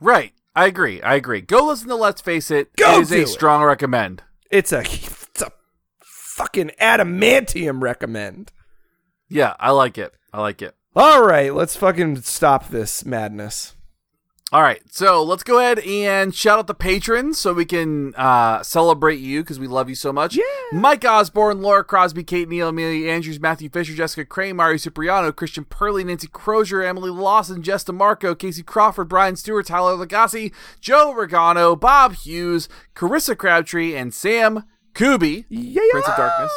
[0.02, 0.34] Right.
[0.54, 1.00] I agree.
[1.00, 1.40] I agree.
[1.40, 2.76] Go listen to Let's Face It.
[2.76, 3.28] Go it is a it.
[3.28, 4.22] strong recommend.
[4.50, 4.84] It's a
[6.34, 8.50] fucking adamantium recommend.
[9.28, 10.14] Yeah, I like it.
[10.32, 10.74] I like it.
[10.96, 13.76] All right, let's fucking stop this madness.
[14.52, 18.62] All right, so let's go ahead and shout out the patrons so we can uh,
[18.62, 20.36] celebrate you because we love you so much.
[20.36, 20.42] Yeah.
[20.72, 25.64] Mike Osborne, Laura Crosby, Kate Neal, Amelia Andrews, Matthew Fisher, Jessica Crane, Mario Cipriano, Christian
[25.64, 31.78] Purley, Nancy Crozier, Emily Lawson, Jess DeMarco, Casey Crawford, Brian Stewart, Tyler Lagasse, Joe Regano,
[31.78, 34.64] Bob Hughes, Carissa Crabtree, and Sam
[34.94, 35.44] Kubi.
[35.48, 35.82] Yeah.
[35.90, 36.52] Prince of Darkness.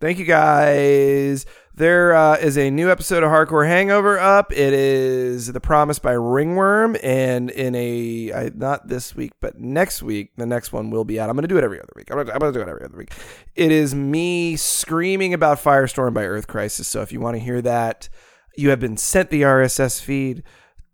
[0.00, 1.46] Thank you guys.
[1.74, 4.52] There uh, is a new episode of Hardcore Hangover up.
[4.52, 10.02] It is The Promise by Ringworm, and in a I, not this week, but next
[10.02, 11.30] week, the next one will be out.
[11.30, 12.10] I'm going to do it every other week.
[12.10, 13.12] I'm going to do it every other week.
[13.54, 16.88] It is me screaming about Firestorm by Earth Crisis.
[16.88, 18.08] So if you want to hear that,
[18.56, 20.42] you have been sent the RSS feed.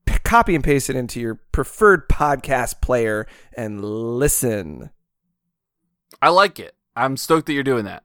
[0.05, 3.27] P- copy and paste it into your preferred podcast player
[3.57, 4.91] and listen.
[6.20, 6.74] I like it.
[6.94, 8.05] I'm stoked that you're doing that.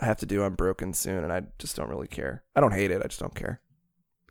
[0.00, 2.42] I have to do Unbroken soon, and I just don't really care.
[2.54, 3.00] I don't hate it.
[3.02, 3.60] I just don't care.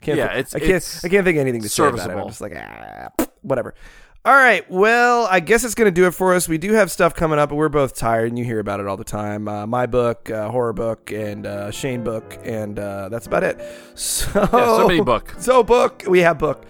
[0.02, 0.72] Can't Yeah, thi- it's- I can't.
[0.72, 2.14] it's I can't think of anything to say about it.
[2.16, 3.10] I'm just like ah,
[3.42, 3.74] whatever.
[4.24, 4.70] All right.
[4.72, 6.50] Well, I guess it's going to do it for us.
[6.50, 8.88] We do have stuff coming up, but we're both tired, and you hear about it
[8.88, 9.48] all the time.
[9.48, 13.60] Uh, my book, uh, horror book, and uh, Shane book, and uh, that's about it.
[13.96, 15.34] So, Yeah, so many book.
[15.40, 16.04] So book.
[16.08, 16.66] We have book.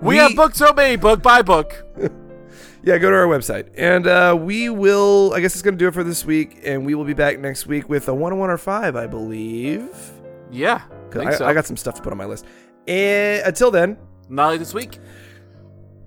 [0.00, 1.84] We, have book so many book by book.
[2.82, 3.68] Yeah, go to our website.
[3.76, 6.60] And uh, we will, I guess it's going to do it for this week.
[6.64, 9.88] And we will be back next week with a 101 or 5, I believe.
[10.50, 10.82] Yeah.
[11.08, 11.44] Because I, so.
[11.46, 12.46] I got some stuff to put on my list.
[12.88, 13.98] And until then,
[14.28, 14.98] Not like this week.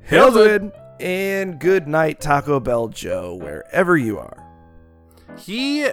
[0.02, 4.38] hail good and good night, Taco Bell Joe, wherever you are.
[5.38, 5.88] He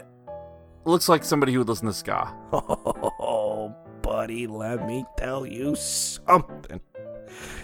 [0.84, 2.34] looks like somebody who would listen to ska.
[2.52, 6.80] Oh, buddy, let me tell you something.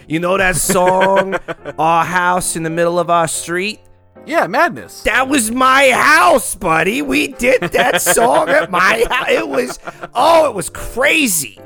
[0.09, 1.35] You know that song,
[1.79, 3.81] Our House in the Middle of Our Street?
[4.25, 5.03] Yeah, madness.
[5.03, 7.01] That was my house, buddy.
[7.03, 9.29] We did that song at my house.
[9.31, 9.79] It was,
[10.15, 11.59] oh, it was crazy.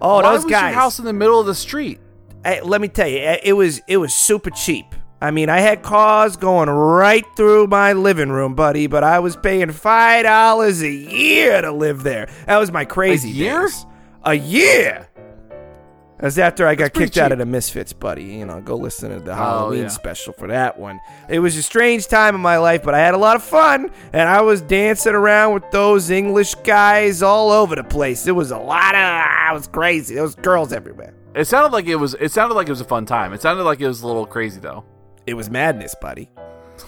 [0.00, 0.72] Oh, Why those was guys.
[0.72, 2.00] your house in the middle of the street?
[2.44, 4.86] Hey, let me tell you, eh, it was it was super cheap.
[5.20, 9.36] I mean, I had cars going right through my living room, buddy, but I was
[9.36, 12.28] paying five dollars a year to live there.
[12.46, 13.60] That was my crazy A year?
[13.62, 13.86] days.
[14.24, 15.08] A year.
[16.22, 18.22] That's after I got kicked out of the Misfits, buddy.
[18.22, 19.88] You know, go listen to the oh, Halloween yeah.
[19.88, 21.00] special for that one.
[21.28, 23.90] It was a strange time in my life, but I had a lot of fun,
[24.12, 28.28] and I was dancing around with those English guys all over the place.
[28.28, 30.14] It was a lot of, ah, I was crazy.
[30.14, 31.12] There was girls everywhere.
[31.34, 32.14] It sounded like it was.
[32.14, 33.32] It sounded like it was a fun time.
[33.32, 34.84] It sounded like it was a little crazy though.
[35.26, 36.30] It was madness, buddy.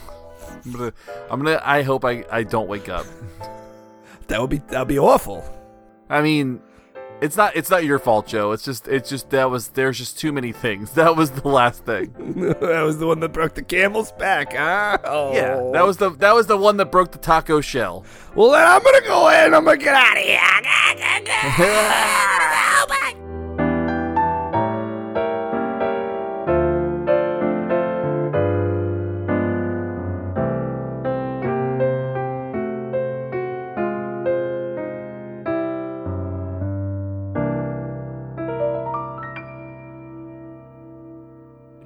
[0.64, 0.92] I'm gonna.
[1.28, 1.60] I'm gonna.
[1.64, 2.24] I hope I.
[2.30, 3.06] I don't wake up.
[4.28, 5.42] That would be that'd be awful.
[6.08, 6.60] I mean,
[7.20, 7.54] it's not.
[7.56, 8.52] It's not your fault, Joe.
[8.52, 8.86] It's just.
[8.88, 9.68] It's just that was.
[9.68, 10.90] There's just too many things.
[10.94, 12.12] That was the last thing.
[12.60, 14.98] that was the one that broke the camel's back, huh?
[15.04, 15.32] Oh.
[15.32, 15.70] Yeah.
[15.72, 16.10] That was the.
[16.10, 18.04] That was the one that broke the taco shell.
[18.34, 20.40] Well, then I'm gonna go in, I'm gonna get out of here.
[21.66, 23.23] Oh, my-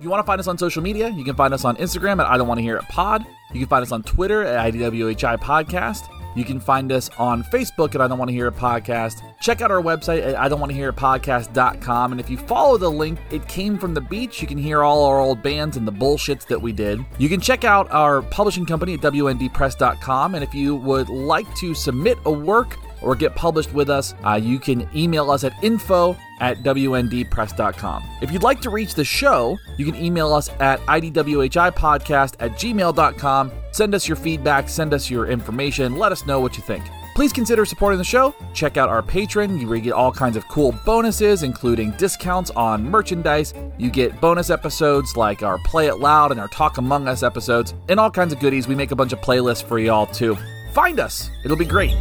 [0.09, 2.26] you want to find us on social media, you can find us on Instagram at
[2.26, 3.26] I Don't Want to Hear It Pod.
[3.52, 6.09] You can find us on Twitter at IDWHI Podcast.
[6.35, 9.22] You can find us on Facebook at I Don't Want to Hear It Podcast.
[9.39, 12.12] Check out our website at I Don't Want to Hear It Podcast.com.
[12.12, 14.40] And if you follow the link, it came from the beach.
[14.40, 17.05] You can hear all our old bands and the bullshits that we did.
[17.18, 20.36] You can check out our publishing company at WNDpress.com.
[20.36, 24.35] And if you would like to submit a work, or get published with us, uh,
[24.35, 28.05] you can email us at info at wndpress.com.
[28.23, 33.53] If you'd like to reach the show, you can email us at idwhipodcast at gmail.com.
[33.73, 36.85] Send us your feedback, send us your information, let us know what you think.
[37.19, 38.33] Please consider supporting the show.
[38.55, 39.61] Check out our Patreon.
[39.61, 43.55] You get all kinds of cool bonuses, including discounts on merchandise.
[43.77, 47.75] You get bonus episodes like our Play It Loud and our Talk Among Us episodes,
[47.89, 48.69] and all kinds of goodies.
[48.69, 50.39] We make a bunch of playlists for y'all too.
[50.73, 51.97] Find us, it'll be great.